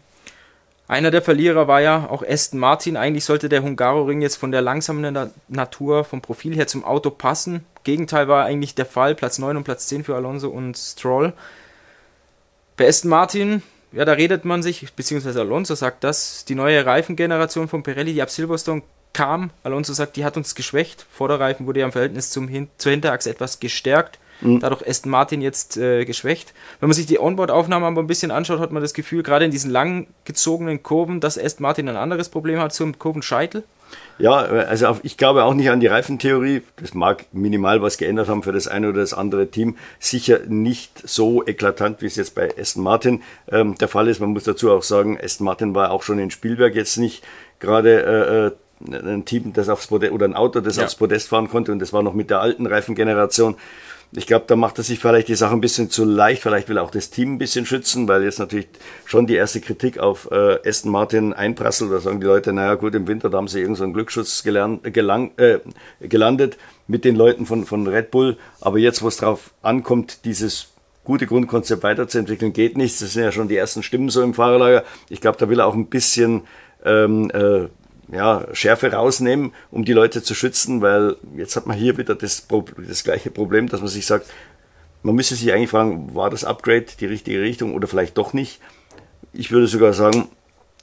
[0.88, 2.96] Einer der Verlierer war ja auch Aston Martin.
[2.96, 7.64] Eigentlich sollte der Hungaroring jetzt von der langsamen Natur, vom Profil her zum Auto passen.
[7.82, 9.16] Gegenteil war eigentlich der Fall.
[9.16, 11.32] Platz 9 und Platz 10 für Alonso und Stroll.
[12.76, 17.66] Bei Aston Martin, ja, da redet man sich, beziehungsweise Alonso sagt das, die neue Reifengeneration
[17.66, 19.50] von Pirelli, die ab Silverstone kam.
[19.64, 21.04] Alonso sagt, die hat uns geschwächt.
[21.10, 24.20] Vorderreifen wurde ja im Verhältnis zum Hin zur Hinterachse etwas gestärkt.
[24.40, 24.60] Mhm.
[24.60, 26.54] Dadurch Aston Martin jetzt äh, geschwächt.
[26.80, 29.50] Wenn man sich die Onboard-Aufnahmen aber ein bisschen anschaut, hat man das Gefühl, gerade in
[29.50, 33.64] diesen lang gezogenen Kurven, dass Aston Martin ein anderes Problem hat zum Kurvenscheitel.
[34.18, 36.62] Ja, also ich glaube auch nicht an die Reifentheorie.
[36.76, 39.76] Das mag minimal was geändert haben für das eine oder das andere Team.
[39.98, 44.20] Sicher nicht so eklatant, wie es jetzt bei Aston Martin ähm, der Fall ist.
[44.20, 47.24] Man muss dazu auch sagen, Aston Martin war auch schon in Spielberg jetzt nicht
[47.60, 48.52] gerade äh, äh
[48.90, 50.84] ein Team, das aufs Podest oder ein Auto, das ja.
[50.84, 53.56] aufs Podest fahren konnte und das war noch mit der alten Reifengeneration.
[54.12, 56.42] Ich glaube, da macht er sich vielleicht die Sache ein bisschen zu leicht.
[56.42, 58.68] Vielleicht will er auch das Team ein bisschen schützen, weil jetzt natürlich
[59.04, 61.92] schon die erste Kritik auf äh, Aston Martin einprasselt.
[61.92, 64.94] Da sagen die Leute, naja gut, im Winter da haben sie irgendeinen so Glücksschutz gelernt,
[64.94, 65.58] gelang, äh,
[66.00, 68.36] gelandet mit den Leuten von, von Red Bull.
[68.60, 70.68] Aber jetzt, wo es drauf ankommt, dieses
[71.04, 73.00] gute Grundkonzept weiterzuentwickeln, geht nicht.
[73.00, 74.84] Das sind ja schon die ersten Stimmen so im Fahrerlager.
[75.08, 76.42] Ich glaube, da will er auch ein bisschen
[76.84, 77.68] ähm, äh,
[78.12, 82.46] ja, Schärfe rausnehmen, um die Leute zu schützen, weil jetzt hat man hier wieder das,
[82.88, 84.26] das gleiche Problem, dass man sich sagt,
[85.02, 88.60] man müsste sich eigentlich fragen, war das Upgrade die richtige Richtung oder vielleicht doch nicht?
[89.32, 90.28] Ich würde sogar sagen,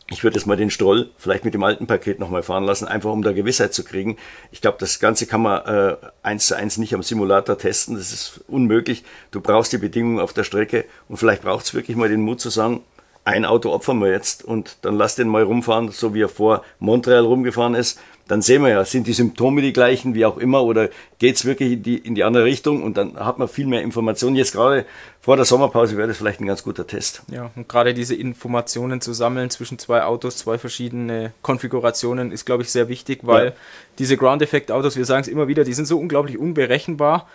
[0.10, 3.12] ich würde jetzt mal den Stroll vielleicht mit dem alten Paket nochmal fahren lassen, einfach
[3.12, 4.18] um da Gewissheit zu kriegen.
[4.52, 7.96] Ich glaube, das Ganze kann man äh, eins zu eins nicht am Simulator testen.
[7.96, 9.04] Das ist unmöglich.
[9.32, 12.42] Du brauchst die Bedingungen auf der Strecke und vielleicht braucht es wirklich mal den Mut
[12.42, 12.82] zu sagen,
[13.26, 16.64] ein Auto opfern wir jetzt und dann lass den mal rumfahren, so wie er vor
[16.80, 18.00] Montreal rumgefahren ist.
[18.28, 21.74] Dann sehen wir ja, sind die Symptome die gleichen, wie auch immer, oder geht's wirklich
[21.74, 24.38] in die, in die andere Richtung und dann hat man viel mehr Informationen.
[24.38, 24.86] Jetzt gerade
[25.20, 27.24] vor der Sommerpause wäre das vielleicht ein ganz guter Test.
[27.28, 32.64] Ja, und gerade diese Informationen zu sammeln zwischen zwei Autos, zwei verschiedene Konfigurationen, ist, glaube
[32.64, 33.54] ich, sehr wichtig, weil ja.
[34.00, 37.28] diese Ground-Effekt-Autos, wir sagen es immer wieder, die sind so unglaublich unberechenbar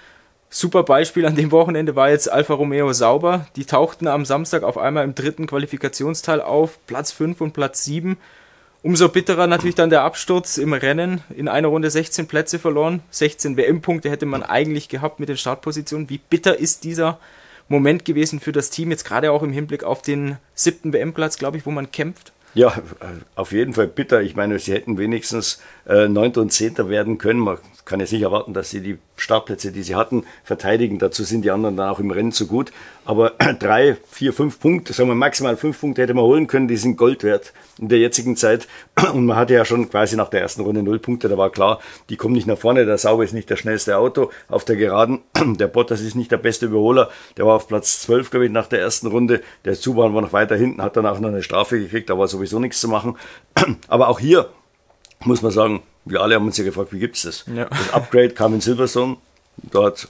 [0.51, 3.47] Super Beispiel an dem Wochenende war jetzt Alfa Romeo Sauber.
[3.57, 8.17] Die tauchten am Samstag auf einmal im dritten Qualifikationsteil auf, Platz 5 und Platz 7.
[8.83, 11.21] Umso bitterer natürlich dann der Absturz im Rennen.
[11.37, 13.03] In einer Runde 16 Plätze verloren.
[13.11, 16.09] 16 WM-Punkte hätte man eigentlich gehabt mit den Startpositionen.
[16.09, 17.19] Wie bitter ist dieser
[17.69, 21.59] Moment gewesen für das Team, jetzt gerade auch im Hinblick auf den siebten WM-Platz, glaube
[21.59, 22.33] ich, wo man kämpft?
[22.55, 22.73] Ja,
[23.35, 24.23] auf jeden Fall bitter.
[24.23, 26.33] Ich meine, sie hätten wenigstens äh, 9.
[26.37, 26.89] und 10.
[26.89, 27.41] werden können.
[27.41, 30.99] Man kann jetzt nicht erwarten, dass sie die Startplätze, die sie hatten, verteidigen.
[30.99, 32.73] Dazu sind die anderen dann auch im Rennen zu gut.
[33.05, 36.77] Aber drei, vier, fünf Punkte, sagen wir maximal fünf Punkte hätte man holen können, die
[36.77, 38.69] sind Gold wert in der jetzigen Zeit.
[39.13, 41.81] Und man hatte ja schon quasi nach der ersten Runde null Punkte, da war klar,
[42.11, 42.87] die kommen nicht nach vorne.
[42.87, 45.21] Der Sauber ist nicht das schnellste Auto auf der Geraden.
[45.59, 47.11] Der Bottas ist nicht der beste Überholer.
[47.37, 49.41] Der war auf Platz 12, glaube ich, nach der ersten Runde.
[49.65, 52.59] Der Zuban war noch weiter hinten, hat danach noch eine Strafe gekriegt, da war sowieso
[52.61, 53.17] nichts zu machen.
[53.89, 54.51] Aber auch hier
[55.25, 57.45] muss man sagen, wir alle haben uns ja gefragt, wie gibt es das?
[57.55, 57.67] Ja.
[57.67, 59.17] Das Upgrade kam in Silverstone,
[59.71, 60.09] dort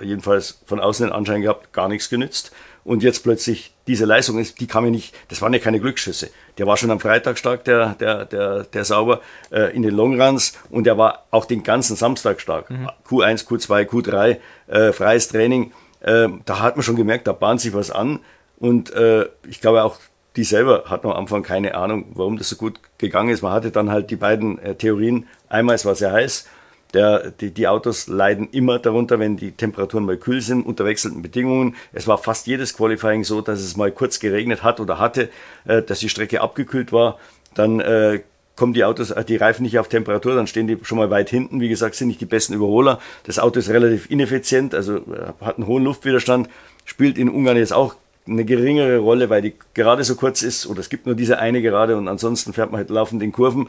[0.00, 2.52] jedenfalls von außen den Anschein gehabt, gar nichts genützt.
[2.84, 6.30] Und jetzt plötzlich diese Leistung, die kam ja nicht, das waren ja keine Glücksschüsse.
[6.58, 10.54] Der war schon am Freitag stark, der, der, der, der Sauber, äh, in den Longruns
[10.68, 12.70] und der war auch den ganzen Samstag stark.
[12.70, 12.90] Mhm.
[13.08, 15.72] Q1, Q2, Q3, äh, freies Training.
[16.00, 18.18] Äh, da hat man schon gemerkt, da bahnt sich was an.
[18.58, 19.98] Und äh, ich glaube auch,
[20.36, 23.42] die selber hatten am Anfang keine Ahnung, warum das so gut gegangen ist.
[23.42, 25.26] Man hatte dann halt die beiden äh, Theorien.
[25.48, 26.46] Einmal, es war sehr heiß.
[26.94, 31.22] Der, die, die Autos leiden immer darunter, wenn die Temperaturen mal kühl sind, unter wechselnden
[31.22, 31.74] Bedingungen.
[31.92, 35.30] Es war fast jedes Qualifying so, dass es mal kurz geregnet hat oder hatte,
[35.64, 37.18] äh, dass die Strecke abgekühlt war.
[37.54, 38.20] Dann äh,
[38.56, 41.30] kommen die Autos, äh, die Reifen nicht auf Temperatur, dann stehen die schon mal weit
[41.30, 41.60] hinten.
[41.60, 43.00] Wie gesagt, sind nicht die besten Überholer.
[43.24, 46.48] Das Auto ist relativ ineffizient, also äh, hat einen hohen Luftwiderstand,
[46.84, 47.94] spielt in Ungarn jetzt auch
[48.26, 51.62] eine geringere Rolle, weil die gerade so kurz ist oder es gibt nur diese eine
[51.62, 53.68] gerade und ansonsten fährt man halt laufend in Kurven.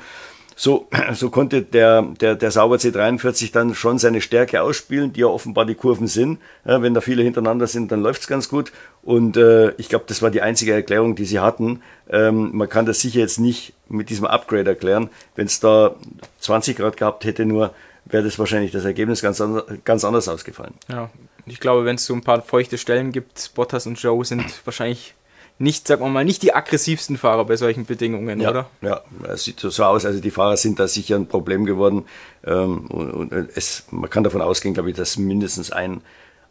[0.55, 5.27] So, so konnte der, der, der Sauber C43 dann schon seine Stärke ausspielen, die ja
[5.27, 6.39] offenbar die Kurven sind.
[6.65, 8.71] Ja, wenn da viele hintereinander sind, dann läuft's ganz gut.
[9.01, 11.81] Und äh, ich glaube, das war die einzige Erklärung, die sie hatten.
[12.09, 15.09] Ähm, man kann das sicher jetzt nicht mit diesem Upgrade erklären.
[15.35, 15.95] Wenn es da
[16.39, 17.73] 20 Grad gehabt hätte, nur
[18.05, 19.41] wäre das wahrscheinlich das Ergebnis ganz,
[19.83, 20.73] ganz anders ausgefallen.
[20.89, 21.09] Ja,
[21.45, 25.13] ich glaube, wenn es so ein paar feuchte Stellen gibt, Bottas und Joe sind wahrscheinlich
[25.59, 28.69] nicht, sagen wir mal, nicht die aggressivsten Fahrer bei solchen Bedingungen, ja, oder?
[28.81, 30.05] Ja, es sieht so aus.
[30.05, 32.05] Also die Fahrer sind da sicher ein Problem geworden.
[32.43, 36.01] Ähm, und es, man kann davon ausgehen, glaube ich, dass mindestens ein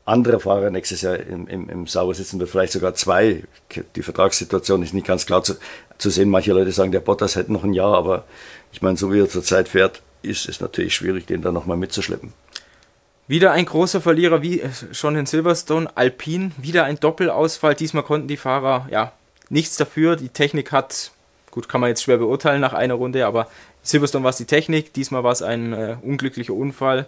[0.05, 3.45] anderer Fahrer nächstes Jahr im, im, im Sauber sitzen wird, vielleicht sogar zwei.
[3.95, 5.55] Die Vertragssituation ist nicht ganz klar zu,
[5.99, 6.29] zu sehen.
[6.29, 8.25] Manche Leute sagen, der Bottas hätte noch ein Jahr, aber
[8.73, 12.33] ich meine, so wie er zurzeit fährt, ist es natürlich schwierig, den da nochmal mitzuschleppen.
[13.29, 17.75] Wieder ein großer Verlierer wie schon in Silverstone, Alpine, wieder ein Doppelausfall.
[17.75, 19.13] Diesmal konnten die Fahrer ja
[19.49, 20.17] nichts dafür.
[20.17, 21.13] Die Technik hat,
[21.51, 23.49] gut, kann man jetzt schwer beurteilen nach einer Runde, aber
[23.83, 27.07] Silverstone war es die Technik, diesmal war es ein äh, unglücklicher Unfall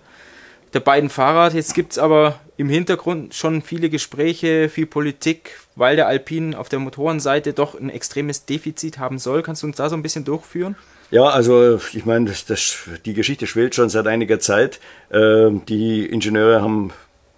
[0.74, 1.53] der beiden Fahrer.
[1.53, 6.68] Jetzt gibt es aber im Hintergrund schon viele Gespräche, viel Politik, weil der Alpine auf
[6.68, 9.42] der Motorenseite doch ein extremes Defizit haben soll.
[9.42, 10.77] Kannst du uns da so ein bisschen durchführen?
[11.14, 14.81] Ja, also ich meine, das, das, die Geschichte schwelt schon seit einiger Zeit.
[15.11, 16.90] Äh, die Ingenieure haben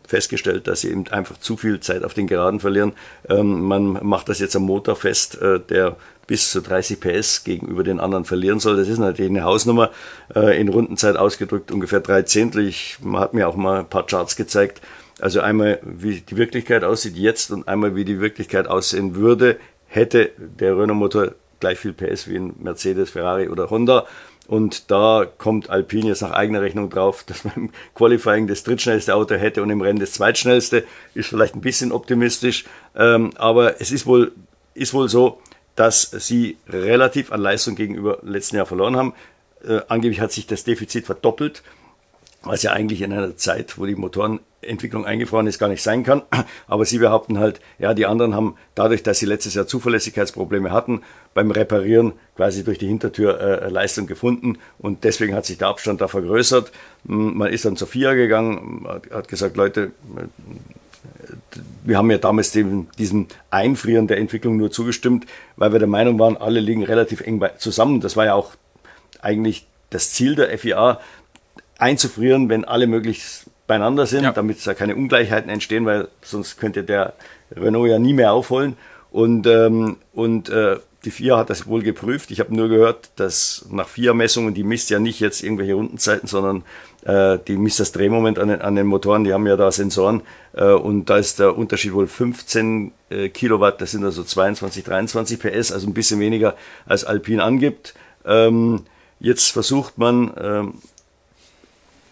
[0.08, 2.94] festgestellt, dass sie eben einfach zu viel Zeit auf den Geraden verlieren.
[3.28, 7.84] Ähm, man macht das jetzt am Motor fest, äh, der bis zu 30 PS gegenüber
[7.84, 8.78] den anderen verlieren soll.
[8.78, 9.90] Das ist natürlich eine Hausnummer,
[10.34, 12.66] äh, in Rundenzeit ausgedrückt ungefähr drei Zehntel.
[12.66, 14.80] Ich, man hat mir auch mal ein paar Charts gezeigt.
[15.20, 20.30] Also einmal, wie die Wirklichkeit aussieht jetzt und einmal, wie die Wirklichkeit aussehen würde, hätte
[20.38, 24.06] der Renault-Motor gleich viel PS wie ein Mercedes, Ferrari oder Honda.
[24.46, 29.14] Und da kommt Alpine jetzt nach eigener Rechnung drauf, dass man im Qualifying das drittschnellste
[29.14, 30.84] Auto hätte und im Rennen das zweitschnellste.
[31.14, 32.64] Ist vielleicht ein bisschen optimistisch,
[32.96, 34.32] ähm, aber es ist wohl,
[34.74, 35.40] ist wohl so,
[35.74, 39.14] dass sie relativ an Leistung gegenüber letzten Jahr verloren haben.
[39.66, 41.62] Äh, angeblich hat sich das Defizit verdoppelt
[42.46, 46.22] was ja eigentlich in einer Zeit, wo die Motorenentwicklung eingefroren ist, gar nicht sein kann.
[46.66, 51.02] Aber sie behaupten halt, ja, die anderen haben dadurch, dass sie letztes Jahr Zuverlässigkeitsprobleme hatten,
[51.34, 56.00] beim Reparieren quasi durch die Hintertür äh, Leistung gefunden und deswegen hat sich der Abstand
[56.00, 56.72] da vergrößert.
[57.06, 59.92] Hm, man ist dann zur FIA gegangen, hat gesagt, Leute,
[61.84, 66.18] wir haben ja damals dem, diesem Einfrieren der Entwicklung nur zugestimmt, weil wir der Meinung
[66.18, 68.00] waren, alle liegen relativ eng zusammen.
[68.00, 68.52] Das war ja auch
[69.20, 71.00] eigentlich das Ziel der FIA,
[71.78, 74.32] einzufrieren, wenn alle möglichst beieinander sind, ja.
[74.32, 77.14] damit da keine Ungleichheiten entstehen, weil sonst könnte der
[77.54, 78.76] Renault ja nie mehr aufholen.
[79.10, 82.30] Und, ähm, und äh, die FIA hat das wohl geprüft.
[82.30, 86.26] Ich habe nur gehört, dass nach vier Messungen, die misst ja nicht jetzt irgendwelche Rundenzeiten,
[86.28, 86.64] sondern
[87.04, 90.22] äh, die misst das Drehmoment an den, an den Motoren, die haben ja da Sensoren.
[90.52, 95.38] Äh, und da ist der Unterschied wohl 15 äh, Kilowatt, das sind also 22, 23
[95.38, 97.94] PS, also ein bisschen weniger als Alpine angibt.
[98.24, 98.82] Ähm,
[99.20, 100.74] jetzt versucht man, ähm,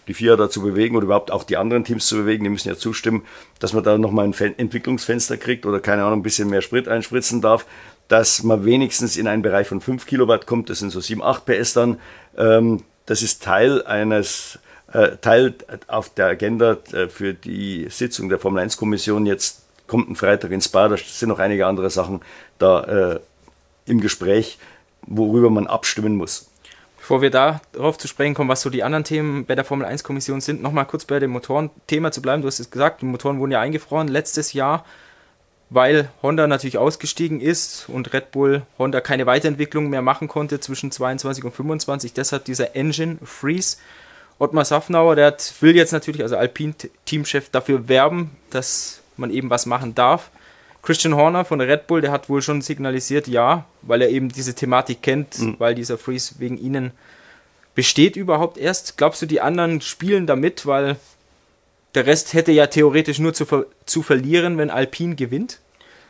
[0.08, 2.76] die FIA dazu bewegen oder überhaupt auch die anderen Teams zu bewegen, die müssen ja
[2.76, 3.24] zustimmen,
[3.58, 7.40] dass man da nochmal ein Entwicklungsfenster kriegt oder keine Ahnung, ein bisschen mehr Sprit einspritzen
[7.40, 7.66] darf,
[8.08, 11.44] dass man wenigstens in einen Bereich von 5 Kilowatt kommt, das sind so 7, 8
[11.46, 11.98] PS dann.
[12.36, 14.58] Ähm, das ist Teil eines,
[14.92, 15.54] äh, Teil
[15.86, 19.26] auf der Agenda äh, für die Sitzung der Formel 1 Kommission.
[19.26, 22.20] Jetzt kommt ein Freitag ins Spa, da sind noch einige andere Sachen
[22.58, 23.20] da äh,
[23.86, 24.58] im Gespräch,
[25.02, 26.50] worüber man abstimmen muss.
[27.04, 30.04] Bevor wir darauf zu sprechen kommen, was so die anderen Themen bei der Formel 1
[30.04, 32.40] Kommission sind, nochmal kurz bei dem Motorenthema zu bleiben.
[32.40, 34.86] Du hast es gesagt, die Motoren wurden ja eingefroren letztes Jahr,
[35.68, 40.90] weil Honda natürlich ausgestiegen ist und Red Bull Honda keine Weiterentwicklung mehr machen konnte zwischen
[40.90, 42.14] 22 und 25.
[42.14, 43.76] Deshalb dieser Engine Freeze.
[44.38, 49.66] Ottmar Safnauer, der hat, will jetzt natürlich, also Alpine-Teamchef, dafür werben, dass man eben was
[49.66, 50.30] machen darf.
[50.84, 54.54] Christian Horner von Red Bull, der hat wohl schon signalisiert, ja, weil er eben diese
[54.54, 55.56] Thematik kennt, mhm.
[55.58, 56.92] weil dieser Freeze wegen ihnen
[57.74, 58.98] besteht überhaupt erst.
[58.98, 60.96] Glaubst du, die anderen spielen damit, weil
[61.94, 65.60] der Rest hätte ja theoretisch nur zu, ver zu verlieren, wenn Alpine gewinnt?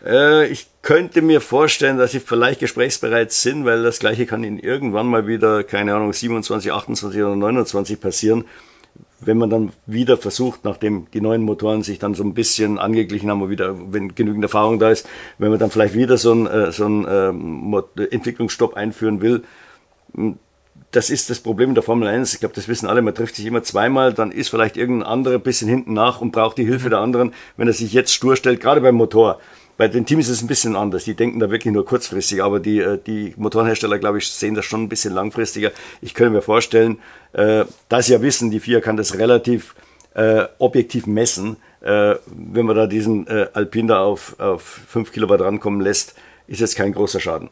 [0.05, 4.59] Äh, ich könnte mir vorstellen, dass sie vielleicht gesprächsbereit sind, weil das gleiche kann ihnen
[4.59, 8.45] irgendwann mal wieder, keine Ahnung, 27, 28 oder 29 passieren
[9.21, 13.31] wenn man dann wieder versucht, nachdem die neuen Motoren sich dann so ein bisschen angeglichen
[13.31, 16.73] haben wieder, wenn genügend Erfahrung da ist, wenn man dann vielleicht wieder so einen, äh,
[16.73, 19.45] so einen ähm, Entwicklungsstopp einführen will,
[20.15, 20.39] hm,
[20.95, 22.35] das ist das Problem der Formel 1.
[22.35, 23.03] Ich glaube, das wissen alle.
[23.03, 26.57] Man trifft sich immer zweimal, dann ist vielleicht irgendein anderer bisschen hinten nach und braucht
[26.57, 27.33] die Hilfe der anderen.
[27.57, 29.41] Wenn er sich jetzt stur stellt, gerade beim Motor,
[29.77, 31.05] bei den Teams ist es ein bisschen anders.
[31.05, 34.65] Die denken da wirklich nur kurzfristig, aber die, äh, die Motorenhersteller, glaube ich, sehen das
[34.65, 35.73] schon ein bisschen langfristiger.
[36.01, 36.99] Ich könnte mir vorstellen,
[37.33, 39.75] äh, da sie ja wissen, die FIA kann das relativ
[40.15, 41.57] äh, objektiv messen.
[41.87, 46.15] Wenn man da diesen Alpine da auf, auf 5 Kilowatt rankommen lässt,
[46.47, 47.51] ist jetzt kein großer Schaden.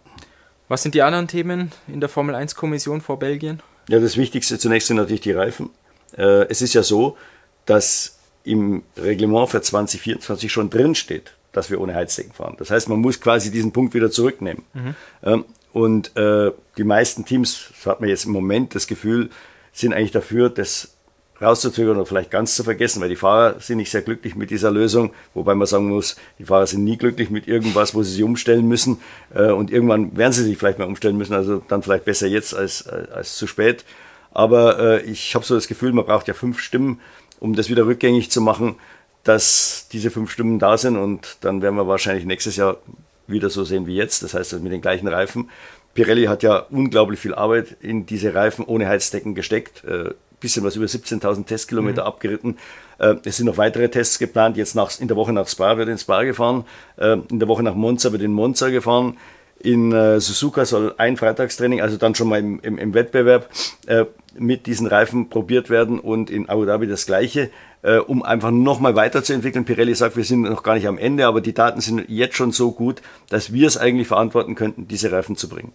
[0.68, 3.60] Was sind die anderen Themen in der Formel 1 Kommission vor Belgien?
[3.90, 5.68] Ja, das Wichtigste zunächst sind natürlich die Reifen.
[6.16, 7.18] Es ist ja so,
[7.66, 12.56] dass im Reglement für 2024 schon drin steht, dass wir ohne Heizdecken fahren.
[12.58, 14.64] Das heißt, man muss quasi diesen Punkt wieder zurücknehmen.
[14.72, 15.44] Mhm.
[15.72, 19.30] Und äh, die meisten Teams, so hat man jetzt im Moment das Gefühl,
[19.72, 20.94] sind eigentlich dafür, das
[21.40, 24.70] rauszuzögern oder vielleicht ganz zu vergessen, weil die Fahrer sind nicht sehr glücklich mit dieser
[24.70, 28.22] Lösung, wobei man sagen muss, die Fahrer sind nie glücklich mit irgendwas, wo sie sich
[28.22, 29.00] umstellen müssen
[29.34, 32.54] äh, und irgendwann werden sie sich vielleicht mal umstellen müssen, also dann vielleicht besser jetzt
[32.54, 33.84] als, als, als zu spät.
[34.30, 37.00] Aber äh, ich habe so das Gefühl, man braucht ja fünf Stimmen,
[37.40, 38.76] um das wieder rückgängig zu machen
[39.24, 42.78] dass diese fünf Stimmen da sind und dann werden wir wahrscheinlich nächstes Jahr
[43.26, 45.50] wieder so sehen wie jetzt, das heißt also mit den gleichen Reifen.
[45.94, 50.76] Pirelli hat ja unglaublich viel Arbeit in diese Reifen ohne Heizdecken gesteckt, äh, bisschen was
[50.76, 52.08] über 17.000 Testkilometer mhm.
[52.08, 52.58] abgeritten.
[52.98, 54.56] Äh, es sind noch weitere Tests geplant.
[54.56, 56.64] Jetzt nach, in der Woche nach Spa wird in Spa gefahren,
[56.96, 59.16] äh, in der Woche nach Monza wird in Monza gefahren.
[59.62, 63.48] In äh, Suzuka soll ein Freitagstraining, also dann schon mal im, im, im Wettbewerb,
[63.86, 67.50] äh, mit diesen Reifen probiert werden und in Abu Dhabi das gleiche
[67.82, 69.64] äh, um einfach nochmal weiterzuentwickeln.
[69.64, 72.52] Pirelli sagt, wir sind noch gar nicht am Ende, aber die Daten sind jetzt schon
[72.52, 75.74] so gut, dass wir es eigentlich verantworten könnten, diese Reifen zu bringen.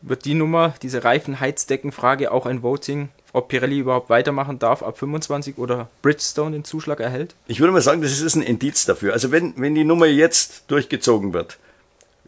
[0.00, 5.58] Wird die Nummer, diese Reifenheizdeckenfrage auch ein Voting, ob Pirelli überhaupt weitermachen darf ab 25
[5.58, 7.36] oder Bridgestone den Zuschlag erhält?
[7.46, 9.12] Ich würde mal sagen, das ist ein Indiz dafür.
[9.12, 11.58] Also wenn, wenn die Nummer jetzt durchgezogen wird,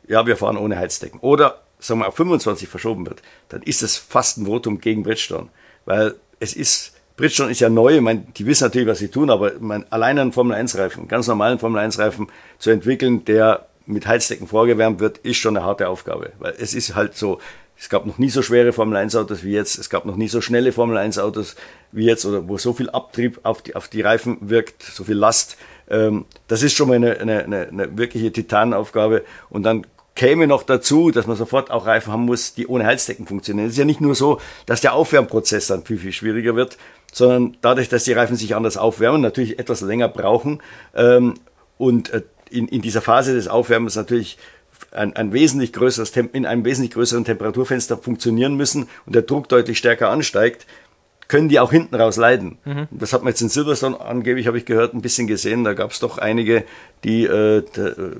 [0.08, 1.20] ja, wir fahren ohne Heizdecken.
[1.20, 5.48] Oder sagen wir, auf 25 verschoben wird, dann ist es fast ein Votum gegen Bridgestone.
[5.84, 9.30] Weil es ist, Bridgestone ist ja neu, ich meine, die wissen natürlich, was sie tun,
[9.30, 15.00] aber mein, allein einen Formel-1-Reifen, einen ganz normalen Formel-1-Reifen zu entwickeln, der mit Heizdecken vorgewärmt
[15.00, 16.32] wird, ist schon eine harte Aufgabe.
[16.38, 17.38] Weil es ist halt so,
[17.76, 19.78] es gab noch nie so schwere Formel-1-Autos wie jetzt.
[19.78, 21.56] Es gab noch nie so schnelle Formel-1-Autos
[21.92, 25.16] wie jetzt oder wo so viel Abtrieb auf die, auf die Reifen wirkt, so viel
[25.16, 25.56] Last.
[25.90, 29.24] Ähm, das ist schon mal eine, eine, eine, eine wirkliche Titanaufgabe.
[29.50, 33.26] Und dann käme noch dazu, dass man sofort auch Reifen haben muss, die ohne Heizdecken
[33.26, 33.66] funktionieren.
[33.66, 36.78] Es ist ja nicht nur so, dass der Aufwärmprozess dann viel, viel schwieriger wird,
[37.12, 40.62] sondern dadurch, dass die Reifen sich anders aufwärmen, natürlich etwas länger brauchen
[40.94, 41.34] ähm,
[41.78, 44.38] und äh, in, in dieser Phase des Aufwärmens natürlich
[44.92, 49.78] ein, ein wesentlich größeres in einem wesentlich größeren Temperaturfenster funktionieren müssen und der Druck deutlich
[49.78, 50.66] stärker ansteigt,
[51.26, 52.58] können die auch hinten raus leiden.
[52.64, 52.86] Mhm.
[52.90, 55.64] Das hat man jetzt in Silverstone angeblich, habe ich gehört, ein bisschen gesehen.
[55.64, 56.64] Da gab es doch einige,
[57.02, 58.16] die äh, äh,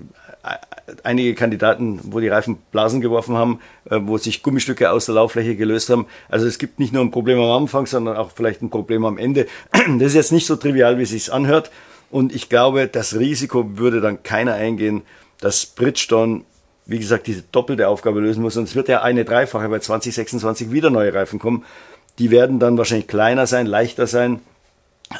[1.02, 5.57] einige Kandidaten, wo die Reifen Blasen geworfen haben, äh, wo sich Gummistücke aus der Lauffläche
[5.57, 6.07] gelöst haben.
[6.28, 9.18] Also es gibt nicht nur ein Problem am Anfang, sondern auch vielleicht ein Problem am
[9.18, 9.46] Ende.
[9.98, 11.70] Das ist jetzt nicht so trivial, wie es sich anhört.
[12.11, 15.02] Und ich glaube, das Risiko würde dann keiner eingehen,
[15.40, 16.42] dass Bridgestone
[16.87, 18.57] wie gesagt, diese doppelte Aufgabe lösen muss.
[18.57, 21.64] Und es wird ja eine dreifache bei 2026 wieder neue Reifen kommen.
[22.18, 24.40] Die werden dann wahrscheinlich kleiner sein, leichter sein.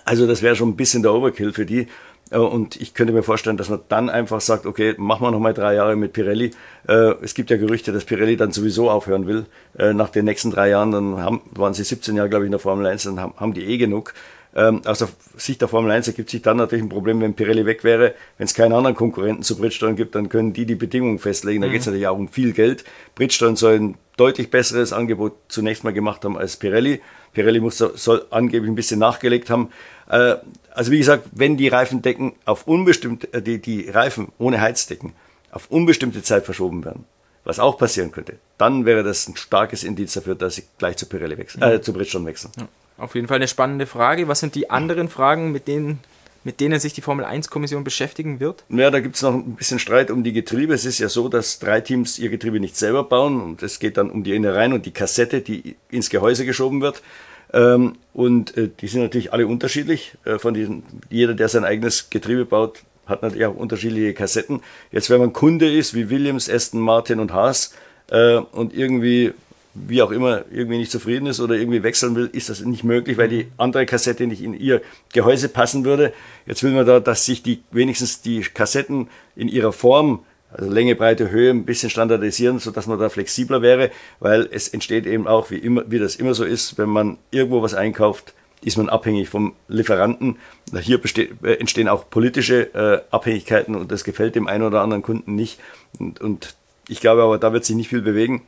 [0.04, 1.88] Also das wäre schon ein bisschen der Overkill für die.
[2.35, 5.38] Äh, und ich könnte mir vorstellen, dass man dann einfach sagt, okay, machen wir noch
[5.38, 6.51] mal drei Jahre mit Pirelli.
[6.88, 9.47] Äh, es gibt ja Gerüchte, dass Pirelli dann sowieso aufhören will.
[9.79, 12.53] Äh, nach den nächsten drei Jahren, dann haben, waren sie 17 Jahre, glaube ich, in
[12.53, 14.12] der Formel 1, dann haben die eh genug.
[14.57, 17.66] Ähm, aus der Sicht der Formel 1 ergibt sich dann natürlich ein Problem, wenn Pirelli
[17.66, 18.14] weg wäre.
[18.38, 21.61] Wenn es keinen anderen Konkurrenten zu Bridgestone gibt, dann können die die Bedingungen festlegen.
[21.61, 21.73] Da mhm.
[21.73, 22.85] geht es natürlich auch um viel Geld.
[23.16, 27.01] Bridgestone soll ein deutlich besseres Angebot zunächst mal gemacht haben als Pirelli.
[27.33, 29.70] Pirelli muss, soll angeblich ein bisschen nachgelegt haben.
[30.09, 30.37] Äh,
[30.73, 35.12] also wie gesagt, wenn die Reifendecken auf unbestimmte, äh, die, die Reifen ohne Heizdecken
[35.51, 37.05] auf unbestimmte Zeit verschoben werden,
[37.45, 41.07] was auch passieren könnte, dann wäre das ein starkes Indiz dafür, dass sie gleich zu
[41.07, 42.53] Pirelli wechseln, äh, zu Bridgestone wechseln.
[42.57, 42.69] Ja.
[42.97, 44.29] Auf jeden Fall eine spannende Frage.
[44.29, 45.99] Was sind die anderen Fragen, mit denen,
[46.45, 48.64] mit denen sich die Formel 1-Kommission beschäftigen wird?
[48.69, 50.75] Ja, da gibt es noch ein bisschen Streit um die Getriebe.
[50.75, 53.97] Es ist ja so, dass drei Teams ihr Getriebe nicht selber bauen und es geht
[53.97, 57.03] dann um die Innereien und die Kassette, die ins Gehäuse geschoben wird.
[57.52, 60.12] Ähm, und äh, die sind natürlich alle unterschiedlich.
[60.24, 64.62] Äh, von diesen, jeder, der sein eigenes Getriebe baut, hat natürlich auch unterschiedliche Kassetten.
[64.90, 67.74] Jetzt, wenn man Kunde ist, wie Williams, Aston Martin und Haas,
[68.11, 69.33] äh, und irgendwie
[69.74, 73.18] wie auch immer irgendwie nicht zufrieden ist oder irgendwie wechseln will, ist das nicht möglich,
[73.18, 74.80] weil die andere Kassette nicht in ihr
[75.12, 76.12] Gehäuse passen würde.
[76.46, 80.20] Jetzt will man da, dass sich die wenigstens die Kassetten in ihrer Form,
[80.57, 83.90] also Länge, Breite, Höhe, ein bisschen standardisieren, so dass man da flexibler wäre,
[84.21, 87.61] weil es entsteht eben auch, wie immer, wie das immer so ist, wenn man irgendwo
[87.62, 90.37] was einkauft, ist man abhängig vom Lieferanten.
[90.81, 95.03] Hier besteht, äh, entstehen auch politische äh, Abhängigkeiten und das gefällt dem einen oder anderen
[95.03, 95.61] Kunden nicht.
[95.99, 96.57] Und, und
[96.88, 98.43] ich glaube aber, da wird sich nicht viel bewegen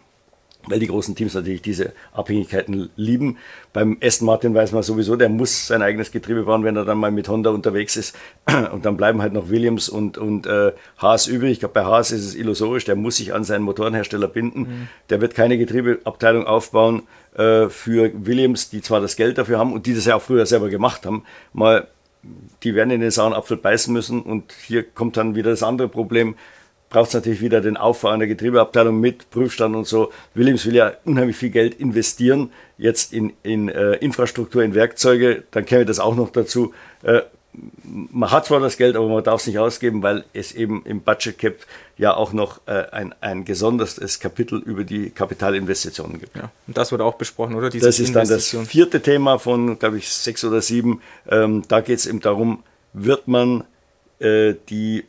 [0.67, 3.39] weil die großen Teams natürlich diese Abhängigkeiten lieben.
[3.73, 6.99] Beim Aston Martin weiß man sowieso, der muss sein eigenes Getriebe bauen, wenn er dann
[6.99, 8.17] mal mit Honda unterwegs ist.
[8.73, 11.53] Und dann bleiben halt noch Williams und, und äh, Haas übrig.
[11.53, 14.61] Ich glaube, bei Haas ist es illusorisch, der muss sich an seinen Motorenhersteller binden.
[14.61, 14.89] Mhm.
[15.11, 17.03] Der wird keine Getriebeabteilung aufbauen
[17.37, 20.47] äh, für Williams, die zwar das Geld dafür haben und die das ja auch früher
[20.47, 21.25] selber gemacht haben.
[21.53, 21.87] Mal,
[22.63, 25.89] die werden in den sauren Apfel beißen müssen und hier kommt dann wieder das andere
[25.89, 26.35] Problem
[26.97, 30.11] braucht es natürlich wieder den Aufbau einer Getriebeabteilung mit Prüfstand und so.
[30.33, 35.43] Williams will ja unheimlich viel Geld investieren, jetzt in, in äh, Infrastruktur, in Werkzeuge.
[35.51, 36.73] Dann käme das auch noch dazu.
[37.03, 37.21] Äh,
[37.83, 41.03] man hat zwar das Geld, aber man darf es nicht ausgeben, weil es eben im
[41.03, 41.57] Budget Cap
[41.99, 46.35] ja auch noch äh, ein, ein gesondertes Kapitel über die Kapitalinvestitionen gibt.
[46.35, 47.69] Ja, und das wird auch besprochen, oder?
[47.69, 51.03] Dieses das ist dann das vierte Thema von, glaube ich, sechs oder sieben.
[51.29, 52.63] Ähm, da geht es eben darum,
[52.95, 53.65] wird man
[54.19, 55.05] äh, die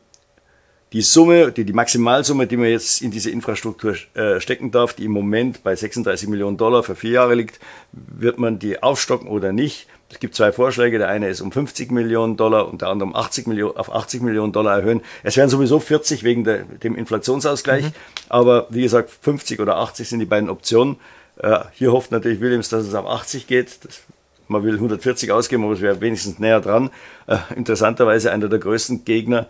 [0.94, 5.06] die Summe, die, die Maximalsumme, die man jetzt in diese Infrastruktur äh, stecken darf, die
[5.06, 7.60] im Moment bei 36 Millionen Dollar für vier Jahre liegt,
[7.92, 9.88] wird man die aufstocken oder nicht?
[10.10, 10.98] Es gibt zwei Vorschläge.
[10.98, 14.22] Der eine ist um 50 Millionen Dollar und der andere um 80 Millionen, auf 80
[14.22, 15.02] Millionen Dollar erhöhen.
[15.24, 17.84] Es wären sowieso 40 wegen der, dem Inflationsausgleich.
[17.84, 17.92] Mhm.
[18.30, 20.96] Aber wie gesagt, 50 oder 80 sind die beiden Optionen.
[21.38, 23.80] Äh, hier hofft natürlich Williams, dass es auf 80 geht.
[23.84, 24.02] Das,
[24.48, 26.90] man will 140 ausgeben, aber es wäre wenigstens näher dran.
[27.28, 29.48] Äh, interessanterweise einer der größten Gegner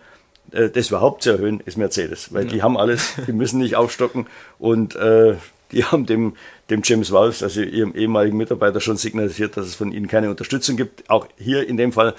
[0.52, 2.50] äh, das überhaupt zu erhöhen, ist Mercedes, weil ja.
[2.52, 4.26] die haben alles, die müssen nicht aufstocken
[4.58, 5.36] und äh,
[5.72, 6.34] die haben dem,
[6.70, 10.76] dem James Walsh, also ihrem ehemaligen Mitarbeiter, schon signalisiert, dass es von ihnen keine Unterstützung
[10.76, 11.08] gibt.
[11.10, 12.14] Auch hier in dem Fall,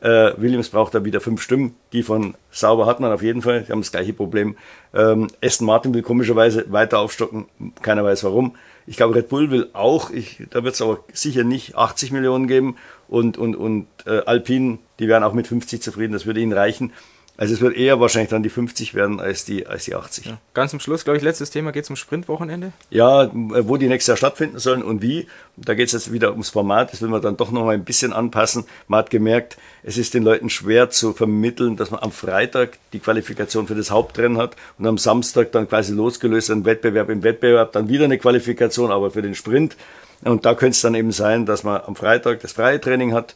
[0.00, 3.62] äh, Williams braucht da wieder fünf Stimmen, die von Sauber hat man auf jeden Fall,
[3.62, 4.56] die haben das gleiche Problem.
[4.92, 7.46] Ähm, Aston Martin will komischerweise weiter aufstocken,
[7.82, 8.56] keiner weiß warum.
[8.86, 12.46] Ich glaube, Red Bull will auch, ich, da wird es aber sicher nicht 80 Millionen
[12.46, 12.76] geben
[13.08, 16.92] und, und, und äh, Alpine, die wären auch mit 50 zufrieden, das würde ihnen reichen.
[17.36, 20.26] Also es wird eher wahrscheinlich dann die 50 werden als die, als die 80.
[20.26, 20.38] Ja.
[20.54, 22.72] Ganz zum Schluss, glaube ich, letztes Thema geht es um Sprintwochenende.
[22.90, 25.26] Ja, wo die nächstes Jahr stattfinden sollen und wie.
[25.56, 26.92] Da geht es jetzt wieder ums Format.
[26.92, 28.64] Das will man dann doch noch mal ein bisschen anpassen.
[28.86, 33.00] Man hat gemerkt, es ist den Leuten schwer zu vermitteln, dass man am Freitag die
[33.00, 37.72] Qualifikation für das Hauptrennen hat und am Samstag dann quasi losgelöst ein Wettbewerb im Wettbewerb,
[37.72, 39.76] dann wieder eine Qualifikation, aber für den Sprint.
[40.22, 43.34] Und da könnte es dann eben sein, dass man am Freitag das freie Training hat,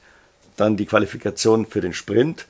[0.56, 2.46] dann die Qualifikation für den Sprint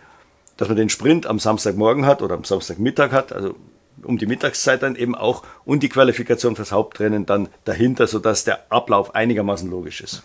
[0.59, 3.55] dass man den Sprint am Samstagmorgen hat oder am Samstagmittag hat, also
[4.03, 8.71] um die Mittagszeit dann eben auch und die Qualifikation fürs Hauptrennen dann dahinter, sodass der
[8.71, 10.23] Ablauf einigermaßen logisch ist.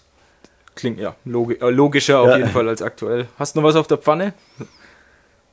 [0.75, 2.37] Klingt ja äh, logischer auf ja.
[2.37, 3.27] jeden Fall als aktuell.
[3.37, 4.33] Hast du noch was auf der Pfanne?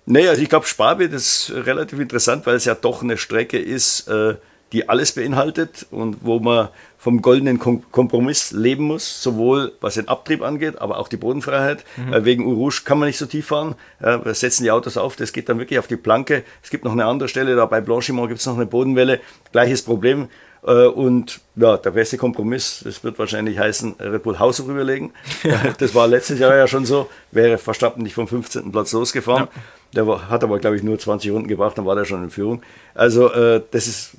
[0.06, 3.58] Nee, also ich glaube, Sparbe, das ist relativ interessant, weil es ja doch eine Strecke
[3.58, 4.36] ist, äh,
[4.72, 6.68] die alles beinhaltet und wo man
[7.00, 11.82] vom goldenen Kompromiss leben muss, sowohl was den Abtrieb angeht, aber auch die Bodenfreiheit.
[11.96, 12.12] Mhm.
[12.12, 13.74] Äh, wegen Urush kann man nicht so tief fahren.
[14.00, 16.44] Äh, wir setzen die Autos auf, das geht dann wirklich auf die Planke.
[16.62, 19.20] Es gibt noch eine andere Stelle, da bei Blanchimont gibt es noch eine Bodenwelle.
[19.50, 20.28] Gleiches Problem.
[20.62, 25.12] Äh, und ja, der beste Kompromiss, das wird wahrscheinlich heißen, Red Bull Haus rüberlegen.
[25.78, 27.08] Das war letztes Jahr ja schon so.
[27.32, 28.70] Wäre Verstappen nicht vom 15.
[28.72, 29.48] Platz losgefahren.
[29.94, 30.04] Ja.
[30.04, 32.62] Der hat aber, glaube ich, nur 20 Runden gebracht, dann war der schon in Führung.
[32.94, 34.12] Also das ist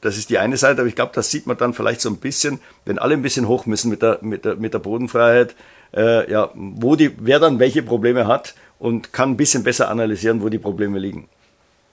[0.00, 2.18] das ist die eine Seite, aber ich glaube, das sieht man dann vielleicht so ein
[2.18, 5.54] bisschen, wenn alle ein bisschen hoch müssen mit der, mit der, mit der Bodenfreiheit,
[5.94, 10.42] äh, ja, wo die, wer dann welche Probleme hat und kann ein bisschen besser analysieren,
[10.42, 11.28] wo die Probleme liegen.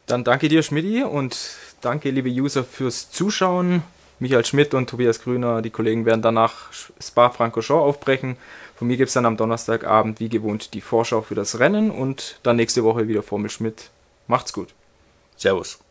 [0.06, 1.36] Dann danke dir, Schmidti, und
[1.82, 3.82] danke, liebe User, fürs Zuschauen.
[4.20, 8.38] Michael Schmidt und Tobias Grüner, die Kollegen werden danach Spa-Francorchamps aufbrechen.
[8.76, 12.40] Von mir gibt es dann am Donnerstagabend wie gewohnt die Vorschau für das Rennen und
[12.44, 13.90] dann nächste Woche wieder Formel Schmidt.
[14.28, 14.70] Macht's gut.
[15.36, 15.85] Servus.